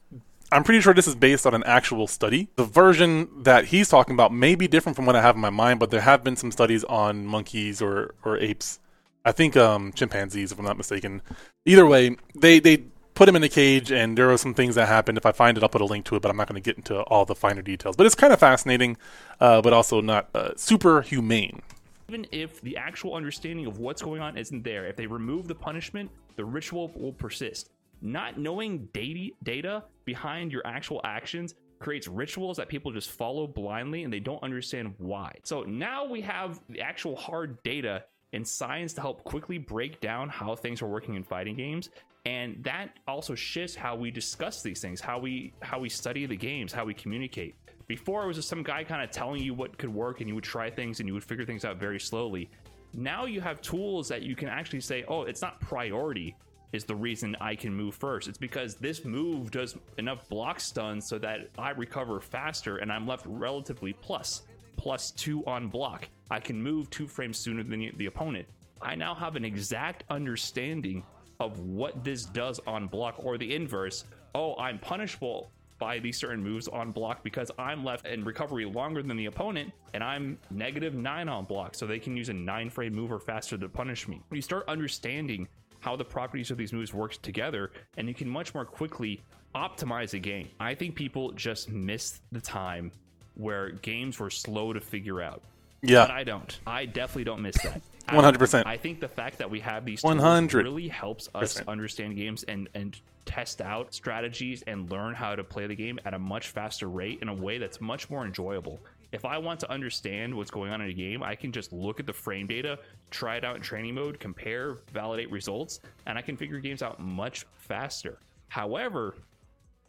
[0.53, 2.49] I'm pretty sure this is based on an actual study.
[2.55, 5.51] The version that he's talking about may be different from what I have in my
[5.51, 8.79] mind, but there have been some studies on monkeys or, or apes.
[9.25, 11.23] I think um, chimpanzees, if I'm not mistaken.
[11.65, 14.87] Either way, they, they put him in a cage, and there are some things that
[14.87, 15.17] happened.
[15.19, 16.65] If I find it, I'll put a link to it, but I'm not going to
[16.65, 17.97] get into all the finer details.
[17.97, 18.99] But it's kind of fascinating,
[19.41, 21.63] uh, but also not uh, super humane
[22.09, 25.55] even if the actual understanding of what's going on isn't there, if they remove the
[25.55, 27.71] punishment, the ritual will persist.
[28.01, 34.13] Not knowing data behind your actual actions creates rituals that people just follow blindly and
[34.13, 35.35] they don't understand why.
[35.43, 40.29] So now we have the actual hard data and science to help quickly break down
[40.29, 41.91] how things are working in fighting games
[42.27, 46.35] and that also shifts how we discuss these things how we how we study the
[46.35, 47.55] games how we communicate
[47.87, 50.35] before it was just some guy kind of telling you what could work and you
[50.35, 52.49] would try things and you would figure things out very slowly.
[52.95, 56.37] Now you have tools that you can actually say, oh, it's not priority
[56.73, 58.27] is the reason I can move first.
[58.27, 63.07] It's because this move does enough block stuns so that I recover faster and I'm
[63.07, 64.43] left relatively plus,
[64.77, 66.09] plus two on block.
[66.31, 68.49] I can move two frames sooner than the opponent.
[68.83, 71.05] I now have an exact understanding
[71.39, 74.05] of what this does on block or the inverse.
[74.35, 79.03] Oh, I'm punishable by these certain moves on block because I'm left in recovery longer
[79.03, 81.75] than the opponent and I'm negative nine on block.
[81.75, 84.21] So they can use a nine frame move or faster to punish me.
[84.29, 85.49] When You start understanding
[85.81, 89.21] how the properties of these moves work together and you can much more quickly
[89.55, 90.49] optimize a game.
[90.61, 92.91] I think people just miss the time
[93.35, 95.43] where games were slow to figure out.
[95.83, 96.07] Yeah.
[96.07, 96.61] But I don't.
[96.67, 97.83] I definitely don't miss that.
[98.13, 98.67] One hundred percent.
[98.67, 102.43] I think the fact that we have these one hundred really helps us understand games
[102.43, 106.49] and and test out strategies and learn how to play the game at a much
[106.49, 108.81] faster rate in a way that's much more enjoyable.
[109.13, 112.01] If I want to understand what's going on in a game, I can just look
[112.01, 112.79] at the frame data,
[113.11, 116.99] try it out in training mode, compare, validate results, and I can figure games out
[116.99, 118.19] much faster.
[118.49, 119.15] However,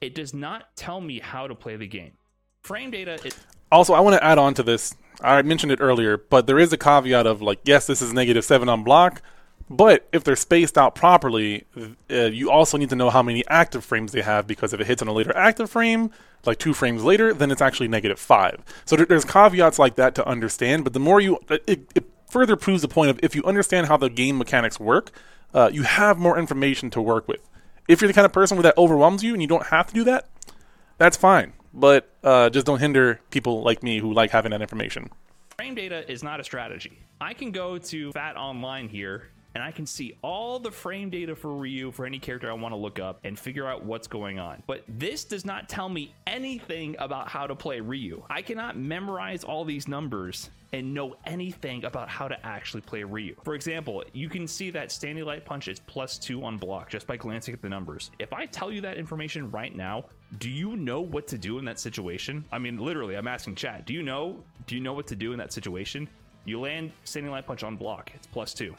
[0.02, 2.12] it does not tell me how to play the game.
[2.62, 3.32] Frame data.
[3.72, 6.74] Also, I want to add on to this I mentioned it earlier, but there is
[6.74, 9.22] a caveat of like, yes, this is negative seven on block,
[9.70, 11.66] but if they're spaced out properly,
[12.10, 14.88] uh, you also need to know how many active frames they have because if it
[14.88, 16.12] hits on a later active frame,
[16.46, 18.62] like two frames later, then it's actually negative five.
[18.86, 20.84] So there, there's caveats like that to understand.
[20.84, 23.98] But the more you, it, it further proves the point of if you understand how
[23.98, 25.12] the game mechanics work,
[25.54, 27.42] uh, you have more information to work with.
[27.88, 29.94] If you're the kind of person where that overwhelms you and you don't have to
[29.94, 30.28] do that,
[30.98, 31.54] that's fine.
[31.74, 35.10] But uh, just don't hinder people like me who like having that information.
[35.58, 37.00] Frame data is not a strategy.
[37.20, 41.34] I can go to Fat Online here and I can see all the frame data
[41.34, 44.38] for Ryu for any character I want to look up and figure out what's going
[44.38, 44.62] on.
[44.68, 48.22] But this does not tell me anything about how to play Ryu.
[48.30, 53.34] I cannot memorize all these numbers and know anything about how to actually play Ryu.
[53.46, 57.08] For example, you can see that Standing Light Punch is plus two on block just
[57.08, 58.12] by glancing at the numbers.
[58.20, 60.04] If I tell you that information right now,
[60.38, 62.44] do you know what to do in that situation?
[62.52, 63.86] I mean, literally, I'm asking chat.
[63.86, 64.44] Do you know?
[64.68, 66.10] Do you know what to do in that situation?
[66.44, 68.12] You land Standing Light Punch on block.
[68.14, 68.76] It's plus two.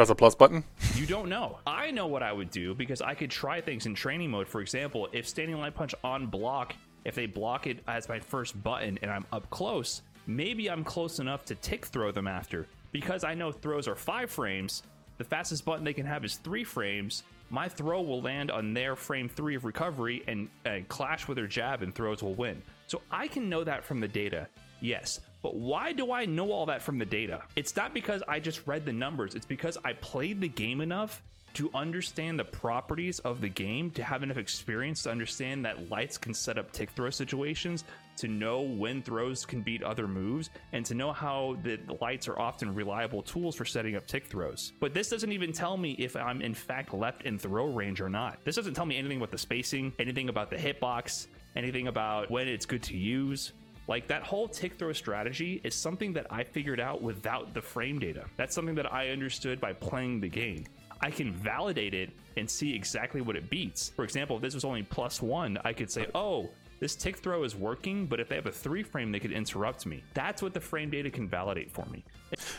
[0.00, 0.64] Press a plus button.
[0.94, 1.58] You don't know.
[1.66, 4.48] I know what I would do because I could try things in training mode.
[4.48, 8.62] For example, if Standing Light Punch on block, if they block it as my first
[8.62, 12.66] button and I'm up close, maybe I'm close enough to tick throw them after.
[12.92, 14.84] Because I know throws are five frames,
[15.18, 17.22] the fastest button they can have is three frames.
[17.50, 21.46] My throw will land on their frame three of recovery and, and clash with their
[21.46, 22.62] jab, and throws will win.
[22.86, 24.48] So I can know that from the data.
[24.80, 27.42] Yes, but why do I know all that from the data?
[27.56, 31.22] It's not because I just read the numbers, it's because I played the game enough
[31.54, 36.16] to understand the properties of the game, to have enough experience to understand that lights
[36.16, 37.84] can set up tick throw situations,
[38.16, 42.38] to know when throws can beat other moves, and to know how the lights are
[42.38, 44.72] often reliable tools for setting up tick throws.
[44.78, 48.08] But this doesn't even tell me if I'm in fact left in throw range or
[48.08, 48.38] not.
[48.44, 51.26] This doesn't tell me anything about the spacing, anything about the hitbox,
[51.56, 53.52] anything about when it's good to use.
[53.90, 57.98] Like that whole tick throw strategy is something that I figured out without the frame
[57.98, 58.24] data.
[58.36, 60.64] That's something that I understood by playing the game.
[61.00, 63.88] I can validate it and see exactly what it beats.
[63.88, 67.42] For example, if this was only plus one, I could say, oh, this tick throw
[67.42, 70.04] is working, but if they have a three frame, they could interrupt me.
[70.14, 72.04] That's what the frame data can validate for me.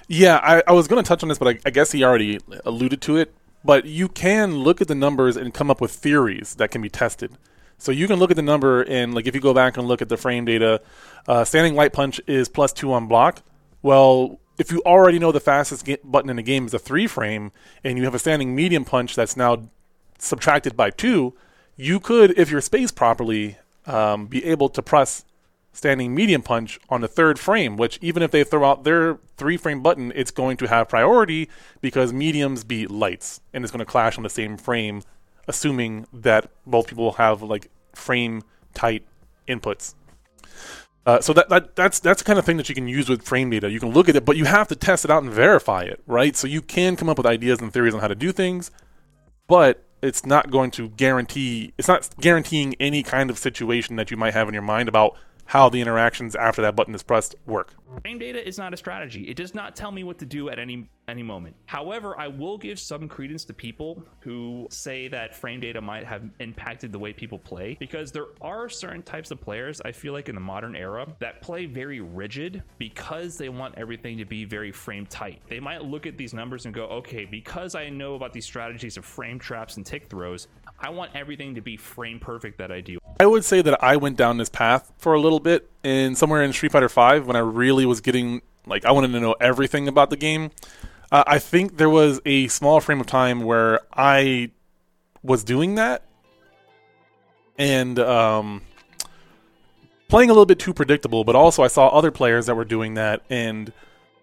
[0.09, 2.39] Yeah, I, I was going to touch on this, but I, I guess he already
[2.65, 3.33] alluded to it.
[3.63, 6.89] But you can look at the numbers and come up with theories that can be
[6.89, 7.37] tested.
[7.81, 10.03] So you can look at the number and like if you go back and look
[10.03, 10.81] at the frame data,
[11.27, 13.41] uh, standing light punch is plus two on block.
[13.81, 17.07] Well, if you already know the fastest ga- button in the game is a three
[17.07, 17.51] frame,
[17.83, 19.63] and you have a standing medium punch that's now
[20.19, 21.33] subtracted by two,
[21.75, 25.25] you could, if you're spaced properly, um, be able to press
[25.73, 29.57] standing medium punch on the third frame, which even if they throw out their three
[29.57, 31.49] frame button, it's going to have priority
[31.81, 35.01] because mediums beat lights and it's going to clash on the same frame,
[35.47, 39.05] assuming that both people have like frame tight
[39.47, 39.95] inputs.
[41.05, 43.23] Uh, so that, that that's that's the kind of thing that you can use with
[43.23, 43.71] frame data.
[43.71, 46.01] You can look at it, but you have to test it out and verify it,
[46.05, 46.35] right?
[46.35, 48.69] So you can come up with ideas and theories on how to do things,
[49.47, 54.17] but it's not going to guarantee it's not guaranteeing any kind of situation that you
[54.17, 57.73] might have in your mind about how the interactions after that button is pressed work.
[58.03, 59.23] Frame data is not a strategy.
[59.23, 61.55] It does not tell me what to do at any any moment.
[61.65, 66.23] However, I will give some credence to people who say that frame data might have
[66.39, 70.29] impacted the way people play because there are certain types of players I feel like
[70.29, 74.71] in the modern era that play very rigid because they want everything to be very
[74.71, 75.41] frame tight.
[75.49, 78.95] They might look at these numbers and go, "Okay, because I know about these strategies
[78.95, 80.47] of frame traps and tick throws,
[80.81, 83.97] I want everything to be frame perfect that I do." I would say that I
[83.97, 87.35] went down this path for a little bit in somewhere in Street Fighter Five when
[87.35, 90.51] I really was getting like I wanted to know everything about the game.
[91.11, 94.51] Uh, I think there was a small frame of time where I
[95.21, 96.03] was doing that
[97.57, 98.61] and um,
[100.07, 102.95] playing a little bit too predictable, but also I saw other players that were doing
[102.95, 103.71] that and.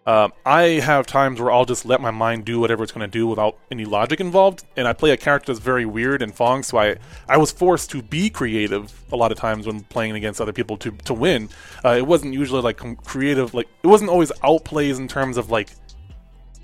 [0.07, 3.19] Um, I have times where I'll just let my mind do whatever it's going to
[3.19, 6.63] do without any logic involved, and I play a character that's very weird and Fong,
[6.63, 6.97] so I
[7.29, 10.79] I was forced to be creative a lot of times when playing against other people
[10.79, 11.51] to to win.
[11.85, 15.69] Uh, it wasn't usually like creative, like it wasn't always outplays in terms of like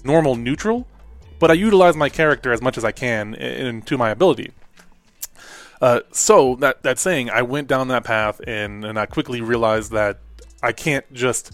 [0.04, 0.86] normal neutral,
[1.38, 4.52] but I utilize my character as much as I can and to my ability.
[5.82, 9.92] Uh, so that that saying, I went down that path and and I quickly realized
[9.92, 10.20] that
[10.62, 11.52] I can't just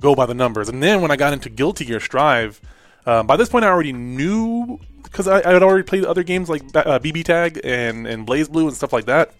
[0.00, 0.68] go by the numbers.
[0.68, 2.60] And then when I got into Guilty Gear Strive,
[3.06, 6.48] uh, by this point I already knew because I, I, had already played other games
[6.48, 9.32] like uh, BB Tag and and BlazBlue and stuff like that,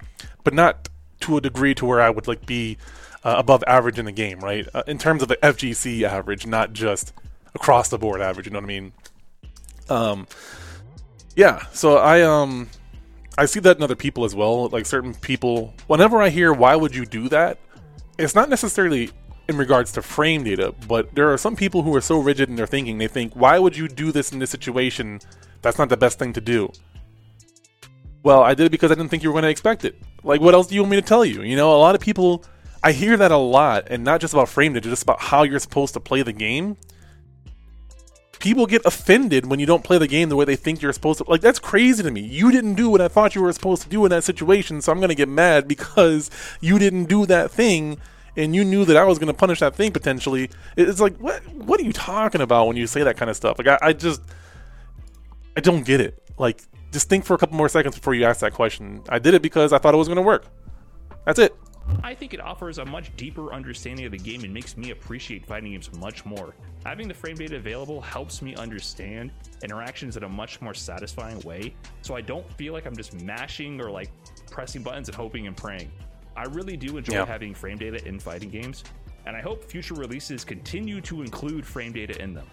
[0.44, 0.88] but not
[1.20, 2.78] to a degree to where I would like be
[3.24, 4.66] uh, above average in the game, right?
[4.72, 7.12] Uh, in terms of the FGC average, not just
[7.54, 8.46] across the board average.
[8.46, 8.92] You know what I mean?
[9.88, 10.26] Um,
[11.36, 11.66] yeah.
[11.72, 12.68] So I um
[13.36, 14.68] I see that in other people as well.
[14.68, 17.58] Like certain people, whenever I hear why would you do that,
[18.18, 19.10] it's not necessarily
[19.48, 22.56] in regards to frame data, but there are some people who are so rigid in
[22.56, 25.20] their thinking, they think, why would you do this in this situation?
[25.62, 26.70] That's not the best thing to do.
[28.22, 29.96] Well, I did it because I didn't think you were going to expect it.
[30.22, 31.42] Like, what else do you want me to tell you?
[31.42, 32.44] You know, a lot of people
[32.82, 35.58] I hear that a lot, and not just about frame rate, just about how you're
[35.58, 36.76] supposed to play the game.
[38.38, 41.18] People get offended when you don't play the game the way they think you're supposed
[41.18, 41.28] to.
[41.28, 42.20] Like that's crazy to me.
[42.20, 44.92] You didn't do what I thought you were supposed to do in that situation, so
[44.92, 46.30] I'm gonna get mad because
[46.60, 47.98] you didn't do that thing,
[48.38, 50.48] and you knew that I was gonna punish that thing potentially.
[50.76, 51.46] It's like what?
[51.48, 53.58] What are you talking about when you say that kind of stuff?
[53.58, 54.22] Like I, I just,
[55.56, 56.22] I don't get it.
[56.38, 56.62] Like
[56.92, 59.02] just think for a couple more seconds before you ask that question.
[59.08, 60.46] I did it because I thought it was gonna work.
[61.26, 61.54] That's it.
[62.02, 65.46] I think it offers a much deeper understanding of the game and makes me appreciate
[65.46, 66.54] fighting games much more.
[66.84, 69.32] Having the frame data available helps me understand
[69.62, 73.80] interactions in a much more satisfying way, so I don't feel like I'm just mashing
[73.80, 74.10] or like
[74.50, 75.90] pressing buttons and hoping and praying.
[76.38, 77.26] I really do enjoy Yeah.
[77.26, 78.84] having frame data in fighting games,
[79.26, 82.46] and I hope future releases continue to include frame data in them.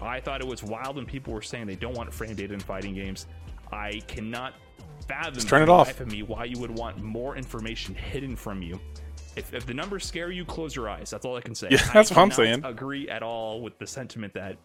[0.00, 2.60] I thought it was wild when people were saying they don't want frame data in
[2.60, 3.26] fighting games.
[3.72, 4.54] I cannot
[5.08, 5.88] fathom turn it the off.
[5.88, 8.78] life of me why you would want more information hidden from you.
[9.34, 11.10] If, if the numbers scare you, close your eyes.
[11.10, 11.68] That's all I can say.
[11.72, 12.64] Yeah, that's I what I'm saying.
[12.64, 14.56] Agree at all with the sentiment that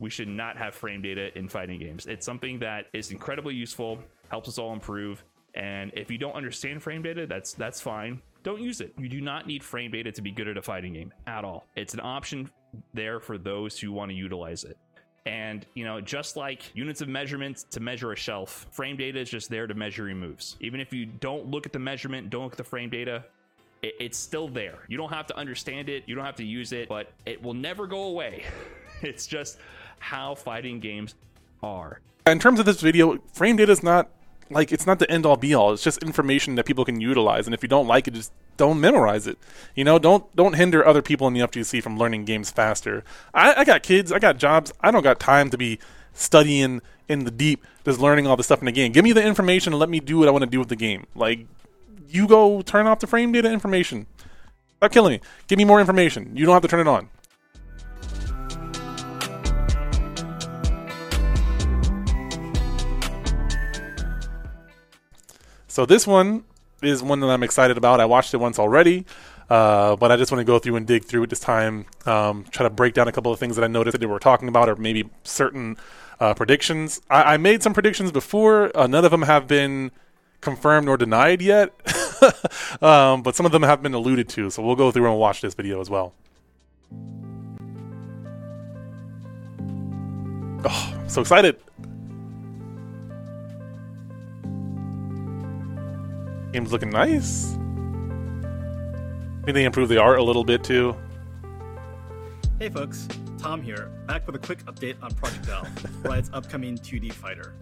[0.00, 2.06] we should not have frame data in fighting games.
[2.06, 4.00] It's something that is incredibly useful,
[4.30, 5.22] helps us all improve.
[5.56, 8.20] And if you don't understand frame data, that's that's fine.
[8.42, 8.92] Don't use it.
[8.96, 11.66] You do not need frame data to be good at a fighting game at all.
[11.74, 12.48] It's an option
[12.94, 14.76] there for those who want to utilize it.
[15.24, 19.28] And, you know, just like units of measurement to measure a shelf, frame data is
[19.28, 20.56] just there to measure your moves.
[20.60, 23.24] Even if you don't look at the measurement, don't look at the frame data,
[23.82, 24.78] it, it's still there.
[24.86, 27.54] You don't have to understand it, you don't have to use it, but it will
[27.54, 28.44] never go away.
[29.02, 29.58] It's just
[29.98, 31.16] how fighting games
[31.62, 32.00] are.
[32.26, 34.08] in terms of this video, frame data is not
[34.50, 35.72] like it's not the end all be all.
[35.72, 38.80] It's just information that people can utilize, and if you don't like it, just don't
[38.80, 39.38] memorize it.
[39.74, 43.04] You know, don't don't hinder other people in the FGC from learning games faster.
[43.34, 44.72] I, I got kids, I got jobs.
[44.80, 45.78] I don't got time to be
[46.12, 48.92] studying in the deep, just learning all the stuff in the game.
[48.92, 50.76] Give me the information and let me do what I want to do with the
[50.76, 51.06] game.
[51.14, 51.46] Like,
[52.08, 54.06] you go turn off the frame data information.
[54.78, 55.20] Stop killing me.
[55.46, 56.36] Give me more information.
[56.36, 57.08] You don't have to turn it on.
[65.76, 66.44] So this one
[66.80, 68.00] is one that I'm excited about.
[68.00, 69.04] I watched it once already,
[69.50, 71.84] uh, but I just want to go through and dig through it this time.
[72.06, 74.18] Um, try to break down a couple of things that I noticed that they were
[74.18, 75.76] talking about, or maybe certain
[76.18, 77.02] uh, predictions.
[77.10, 78.74] I, I made some predictions before.
[78.74, 79.90] Uh, none of them have been
[80.40, 81.74] confirmed or denied yet,
[82.80, 84.48] um, but some of them have been alluded to.
[84.48, 86.14] So we'll go through and watch this video as well.
[90.64, 91.65] Oh, I'm so excited!
[96.56, 97.52] Game's looking nice.
[97.52, 97.58] I
[99.40, 100.96] Maybe they improved the art a little bit too.
[102.58, 105.68] Hey folks, Tom here, back with a quick update on Project L,
[106.02, 107.52] Riot's upcoming 2D fighter.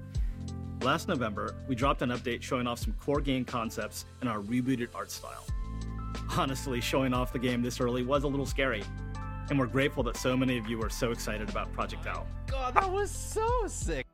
[0.82, 4.90] Last November, we dropped an update showing off some core game concepts and our rebooted
[4.94, 5.44] art style.
[6.36, 8.84] Honestly, showing off the game this early was a little scary,
[9.50, 12.28] and we're grateful that so many of you are so excited about Project L.
[12.46, 14.06] God, that was so sick.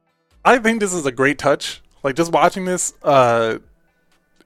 [0.43, 1.83] I think this is a great touch.
[2.03, 3.59] Like just watching this, uh,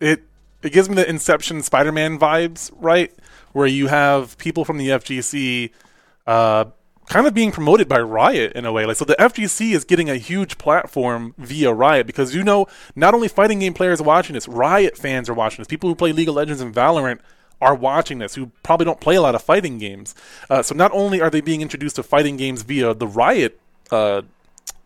[0.01, 0.23] it
[0.63, 3.13] it gives me the Inception Spider-Man vibes, right?
[3.53, 5.71] Where you have people from the FGC,
[6.27, 6.65] uh,
[7.07, 8.87] kind of being promoted by Riot in a way.
[8.87, 12.67] Like so, the FGC is getting a huge platform via Riot because you know
[12.97, 15.69] not only fighting game players are watching this, Riot fans are watching this.
[15.69, 17.21] People who play League of Legends and Valorant
[17.61, 20.15] are watching this who probably don't play a lot of fighting games.
[20.51, 24.23] Uh, so not only are they being introduced to fighting games via the Riot uh,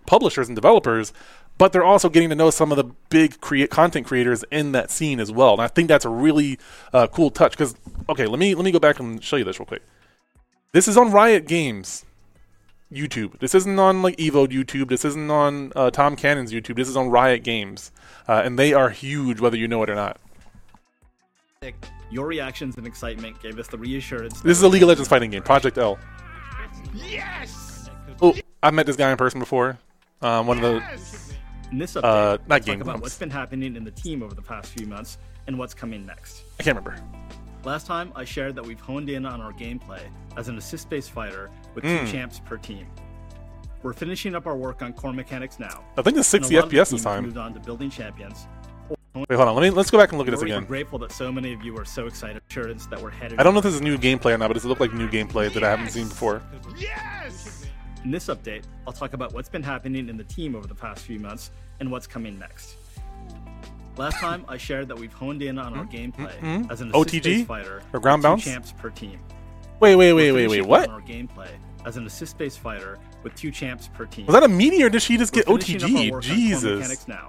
[0.07, 1.13] publishers and developers,
[1.59, 4.91] but they're also getting to know some of the big create content creators in that
[4.91, 5.53] scene as well.
[5.53, 6.59] And I think that's a really
[6.93, 7.53] uh, cool touch.
[7.53, 7.75] Because
[8.09, 9.83] okay, let me let me go back and show you this real quick.
[10.73, 12.05] This is on Riot Games
[12.93, 13.39] YouTube.
[13.41, 14.89] This isn't on like Evo YouTube.
[14.89, 16.77] This isn't on uh, Tom Cannon's YouTube.
[16.77, 17.91] This is on Riot Games,
[18.29, 20.19] uh, and they are huge, whether you know it or not.
[22.11, 24.41] Your reactions and excitement gave us the reassurance.
[24.41, 25.99] This is a League of Legends fighting game, Project L.
[26.95, 27.91] Yes!
[28.23, 29.79] Oh, I've met this guy in person before.
[30.23, 31.28] Um, one of the
[31.71, 34.35] In this update, Uh, we'll not talk about what's been happening in the team over
[34.35, 36.43] the past few months and what's coming next.
[36.59, 37.03] I can't remember.
[37.64, 40.01] Last time, I shared that we've honed in on our gameplay
[40.37, 42.01] as an assist based fighter with Mm.
[42.07, 42.87] two champs per team.
[43.83, 45.83] We're finishing up our work on core mechanics now.
[45.97, 47.25] I think it's 60 a lot of the FPS this has time.
[47.25, 48.47] moved on to building champions.
[49.14, 49.55] Wait, hold on.
[49.55, 50.64] Let me let's go back and look at this We're again.
[50.64, 52.41] grateful that so many of you are so excited.
[52.49, 53.39] Assurance that we're headed.
[53.41, 54.93] I don't know if this is new gameplay or not, but does it look like
[54.95, 56.41] new gameplay that I haven't seen before?
[56.77, 57.38] Yes!
[58.09, 61.05] In this update, I'll talk about what's been happening in the team over the past
[61.05, 62.77] few months and what's coming next.
[63.99, 66.71] Last time, I shared that we've honed in on our gameplay mhm.
[66.71, 67.45] as an OTG?
[67.45, 68.45] fighter Or ground bounce?
[68.45, 69.21] champs per team.
[69.81, 70.63] Wait, wait, wait, wait, wait.
[70.65, 70.89] What?
[70.89, 71.51] Our gameplay
[71.85, 74.25] as an assist-based fighter with two champs per team.
[74.25, 74.89] Was that a meteor?
[74.89, 75.83] Did she just get We're OTG?
[75.83, 77.07] work on core Jesus.
[77.09, 77.29] now.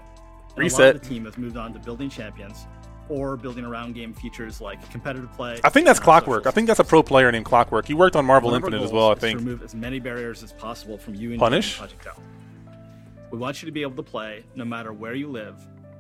[0.56, 0.96] And A lot Reset.
[0.96, 2.68] of the team has moved on to building champions,
[3.10, 5.60] or building around game features like competitive play.
[5.64, 6.46] I think that's Clockwork.
[6.48, 7.86] I think that's a pro player named Clockwork.
[7.86, 9.12] He worked on Marvel One of our Infinite as well.
[9.12, 9.40] I think.
[9.40, 11.78] Remove as many barriers as possible from you and Punish?
[11.78, 12.22] Project L.
[13.32, 15.56] We want you to be able to play no matter where you live,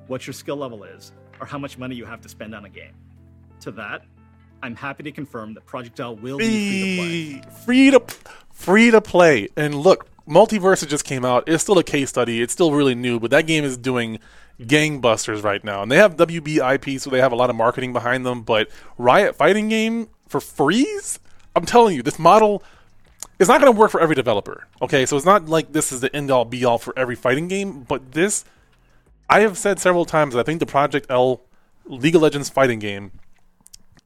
[0.07, 2.69] what your skill level is, or how much money you have to spend on a
[2.69, 2.93] game.
[3.61, 4.03] To that,
[4.63, 8.11] I'm happy to confirm that Project L will be free to play.
[8.21, 9.49] free to free to play.
[9.55, 11.43] And look, MultiVersus just came out.
[11.47, 12.41] It's still a case study.
[12.41, 14.19] It's still really new, but that game is doing
[14.59, 15.81] gangbusters right now.
[15.81, 18.41] And they have WB IP, so they have a lot of marketing behind them.
[18.41, 21.19] But Riot fighting game for freeze?
[21.55, 22.63] I'm telling you, this model
[23.39, 24.67] is not going to work for every developer.
[24.81, 27.47] Okay, so it's not like this is the end all be all for every fighting
[27.47, 27.81] game.
[27.81, 28.45] But this,
[29.29, 31.41] I have said several times, I think the Project L
[31.85, 33.11] League of Legends fighting game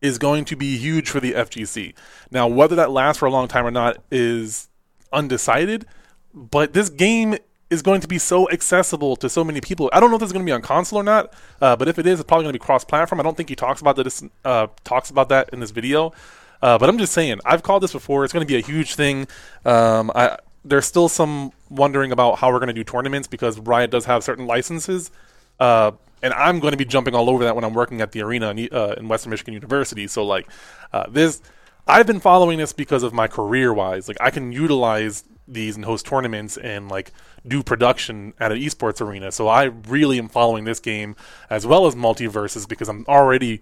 [0.02, 1.94] is going to be huge for the FGC.
[2.30, 4.70] Now, whether that lasts for a long time or not is
[5.12, 5.86] undecided,
[6.34, 7.38] but this game
[7.70, 9.90] is going to be so accessible to so many people.
[9.94, 11.98] I don't know if it's going to be on console or not, uh, but if
[11.98, 13.20] it is, it's probably going to be cross-platform.
[13.20, 13.98] I don't think he talks about
[14.46, 16.14] uh, talks about that in this video,
[16.62, 18.24] uh, but I'm just saying I've called this before.
[18.24, 19.28] It's going to be a huge thing.
[19.66, 23.92] Um, I, there's still some wondering about how we're going to do tournaments because Riot
[23.92, 25.12] does have certain licenses.
[25.60, 25.92] Uh,
[26.22, 28.50] and I'm going to be jumping all over that when I'm working at the arena
[28.52, 30.08] in, uh, in Western Michigan University.
[30.08, 30.48] So like
[30.94, 31.42] uh, this,
[31.86, 34.08] I've been following this because of my career wise.
[34.08, 37.12] Like I can utilize these and host tournaments and like
[37.48, 39.32] do production at an esports arena.
[39.32, 41.16] So I really am following this game
[41.50, 43.62] as well as MultiVersus because I'm already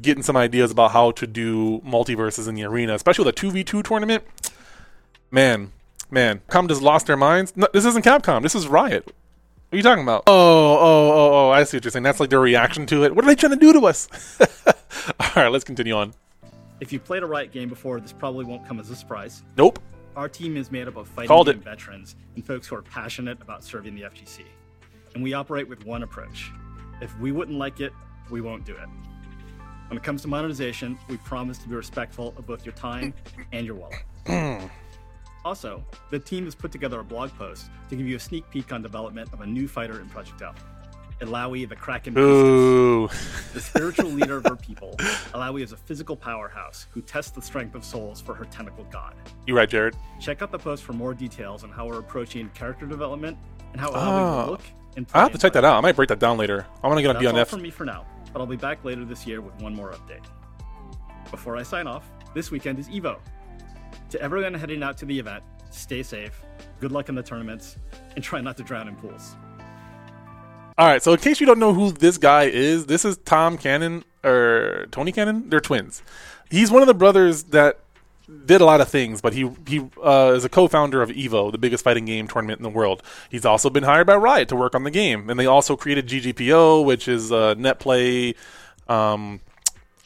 [0.00, 3.84] getting some ideas about how to do MultiVersus in the arena, especially with a 2v2
[3.84, 4.24] tournament.
[5.30, 5.72] Man,
[6.10, 7.52] man, Capcom just lost their minds.
[7.56, 8.42] No, this isn't Capcom.
[8.42, 9.06] This is Riot.
[9.06, 10.24] What are you talking about?
[10.26, 11.50] Oh, oh, oh, oh!
[11.50, 12.02] I see what you're saying.
[12.02, 13.14] That's like their reaction to it.
[13.14, 14.08] What are they trying to do to us?
[15.20, 16.12] All right, let's continue on.
[16.80, 19.44] If you've played a Riot game before, this probably won't come as a surprise.
[19.56, 19.78] Nope.
[20.20, 23.94] Our team is made up of fighting veterans and folks who are passionate about serving
[23.94, 24.42] the FGC.
[25.14, 26.52] And we operate with one approach.
[27.00, 27.94] If we wouldn't like it,
[28.28, 28.86] we won't do it.
[29.88, 33.14] When it comes to monetization, we promise to be respectful of both your time
[33.52, 34.70] and your wallet.
[35.46, 38.74] also, the team has put together a blog post to give you a sneak peek
[38.74, 40.54] on development of a new fighter in Project L.
[41.20, 42.32] Illaoi the Kraken Priestess.
[42.34, 43.08] Ooh.
[43.52, 47.74] The spiritual leader of her people, Illaoi is a physical powerhouse who tests the strength
[47.74, 49.14] of souls for her tentacled god.
[49.46, 49.96] You right, Jared.
[50.20, 53.36] Check out the post for more details on how we're approaching character development
[53.72, 54.44] and how Illaoi Ah.
[54.44, 54.62] will look
[54.96, 55.76] and I have to check that out.
[55.76, 56.66] I might break that down later.
[56.82, 57.48] I want to get on That's all DNF.
[57.48, 60.24] from me for now, but I'll be back later this year with one more update.
[61.30, 63.18] Before I sign off, this weekend is EVO.
[64.10, 66.42] To everyone heading out to the event, stay safe,
[66.80, 67.76] good luck in the tournaments,
[68.16, 69.36] and try not to drown in pools.
[70.80, 73.58] All right, so in case you don't know who this guy is, this is Tom
[73.58, 75.50] Cannon or Tony Cannon.
[75.50, 76.02] They're twins.
[76.50, 77.80] He's one of the brothers that
[78.46, 81.58] did a lot of things, but he he uh, is a co-founder of Evo, the
[81.58, 83.02] biggest fighting game tournament in the world.
[83.28, 86.06] He's also been hired by Riot to work on the game, and they also created
[86.06, 88.34] GGPO, which is a net play
[88.88, 89.42] um,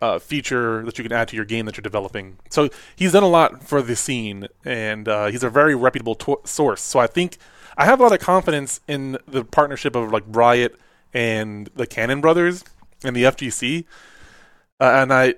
[0.02, 2.38] uh, feature that you can add to your game that you're developing.
[2.50, 6.40] So he's done a lot for the scene, and uh, he's a very reputable to-
[6.42, 6.82] source.
[6.82, 7.38] So I think
[7.76, 10.76] I have a lot of confidence in the partnership of like Riot
[11.12, 12.64] and the Cannon brothers
[13.04, 13.84] and the FGC.
[14.80, 15.34] Uh, and I,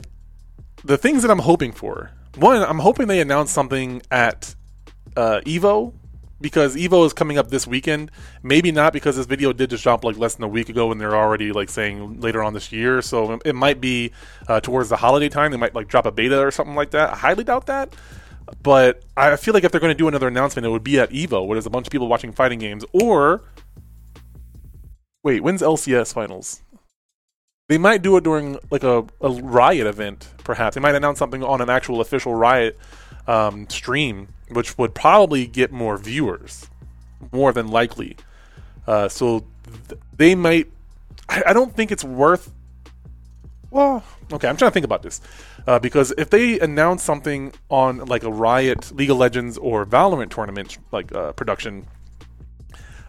[0.85, 4.55] the things that I'm hoping for, one, I'm hoping they announce something at
[5.17, 5.95] uh, Evo
[6.41, 8.11] because Evo is coming up this weekend.
[8.43, 11.01] Maybe not because this video did just drop like less than a week ago, and
[11.01, 13.01] they're already like saying later on this year.
[13.03, 14.13] So it might be
[14.49, 15.51] uh, towards the holiday time.
[15.51, 17.13] They might like drop a beta or something like that.
[17.13, 17.95] I highly doubt that.
[18.63, 21.11] But I feel like if they're going to do another announcement, it would be at
[21.11, 22.85] Evo, where there's a bunch of people watching fighting games.
[22.93, 23.43] Or
[25.23, 26.63] wait, when's LCS finals?
[27.69, 30.77] They might do it during like a, a Riot event, perhaps.
[30.77, 32.79] They might announce something on an actual official Riot
[33.27, 36.69] um, stream, which would probably get more viewers,
[37.33, 38.17] more than likely.
[38.87, 39.45] Uh, so
[39.89, 40.71] th- they might.
[41.29, 42.53] I, I don't think it's worth.
[43.73, 45.21] Well, okay, I'm trying to think about this
[45.67, 50.31] uh, because if they announce something on like a Riot, League of Legends, or Valorant
[50.31, 51.87] tournament like uh, production,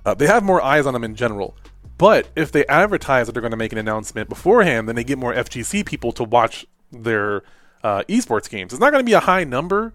[0.06, 1.56] uh, they have more eyes on them in general.
[1.98, 5.18] But if they advertise that they're going to make an announcement beforehand, then they get
[5.18, 7.44] more FGC people to watch their
[7.84, 8.72] uh, esports games.
[8.72, 9.94] It's not going to be a high number,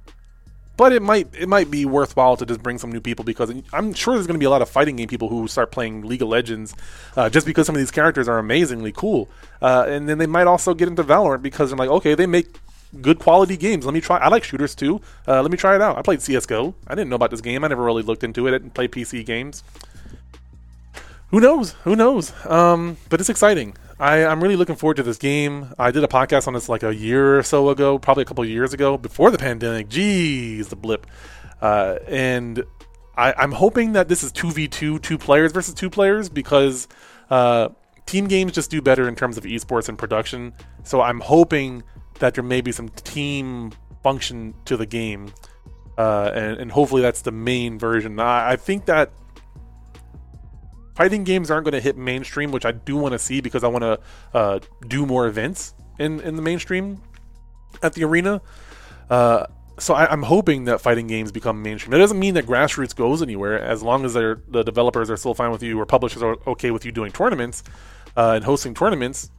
[0.76, 3.92] but it might it might be worthwhile to just bring some new people because I'm
[3.94, 6.22] sure there's going to be a lot of fighting game people who start playing League
[6.22, 6.74] of Legends
[7.16, 9.28] uh, just because some of these characters are amazingly cool,
[9.60, 12.58] uh, and then they might also get into Valorant because they're like, okay, they make
[13.00, 13.84] good quality games.
[13.84, 14.18] Let me try.
[14.18, 15.00] I like shooters too.
[15.26, 15.98] Uh, let me try it out.
[15.98, 16.74] I played CS:GO.
[16.86, 17.64] I didn't know about this game.
[17.64, 19.62] I never really looked into it and played PC games
[21.32, 21.72] who knows?
[21.84, 22.32] Who knows?
[22.46, 23.74] Um, but it's exciting.
[23.98, 25.72] I, I'm really looking forward to this game.
[25.78, 28.44] I did a podcast on this like a year or so ago, probably a couple
[28.44, 29.88] years ago, before the pandemic.
[29.88, 31.06] Jeez, the blip.
[31.62, 32.62] Uh, and
[33.16, 36.86] I, I'm hoping that this is 2v2, two players versus two players, because
[37.30, 37.70] uh,
[38.04, 40.52] team games just do better in terms of esports and production.
[40.84, 41.82] So I'm hoping
[42.18, 43.72] that there may be some team
[44.02, 45.32] function to the game,
[45.96, 48.20] uh, and, and hopefully that's the main version.
[48.20, 49.12] I, I think that
[50.94, 53.68] fighting games aren't going to hit mainstream, which I do want to see because I
[53.68, 54.00] want to
[54.34, 57.00] uh, do more events in in the mainstream
[57.82, 58.40] at the arena.
[59.10, 59.46] Uh,
[59.78, 61.90] so I, am hoping that fighting games become mainstream.
[61.92, 65.50] That doesn't mean that grassroots goes anywhere, as long as the developers are still fine
[65.50, 67.64] with you or publishers are okay with you doing tournaments
[68.16, 69.30] uh, and hosting tournaments.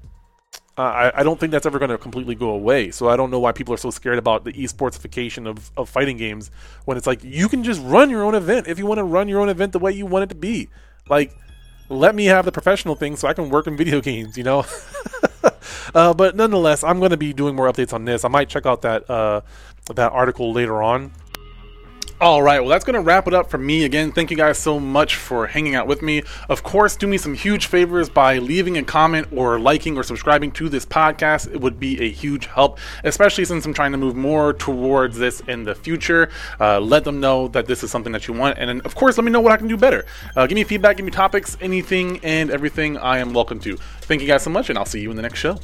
[0.76, 2.90] Uh, I, I, don't think that's ever going to completely go away.
[2.90, 6.18] So I don't know why people are so scared about the esportsification of, of fighting
[6.18, 6.50] games
[6.86, 9.28] when it's like you can just run your own event if you want to run
[9.28, 10.70] your own event the way you want it to be.
[11.10, 11.36] Like,
[11.90, 14.66] let me have the professional thing so I can work in video games, you know?
[15.96, 18.24] uh, but nonetheless, I'm going to be doing more updates on this.
[18.24, 19.42] I might check out that uh,
[19.94, 21.12] that article later on
[22.24, 23.84] all right, well, that's going to wrap it up for me.
[23.84, 26.24] Again, thank you guys so much for hanging out with me.
[26.48, 30.54] Of course, do me some huge favors by leaving a comment or liking or subscribing
[30.54, 31.54] to this podcast.
[31.54, 35.42] It would be a huge help, especially since I'm trying to move more towards this
[35.50, 36.30] in the future.
[36.62, 38.58] Uh, let them know that this is something that you want.
[38.58, 40.06] And then, of course, let me know what I can do better.
[40.34, 43.76] Uh, give me feedback, give me topics, anything and everything I am welcome to.
[43.76, 45.60] Thank you guys so much, and I'll see you in the next show.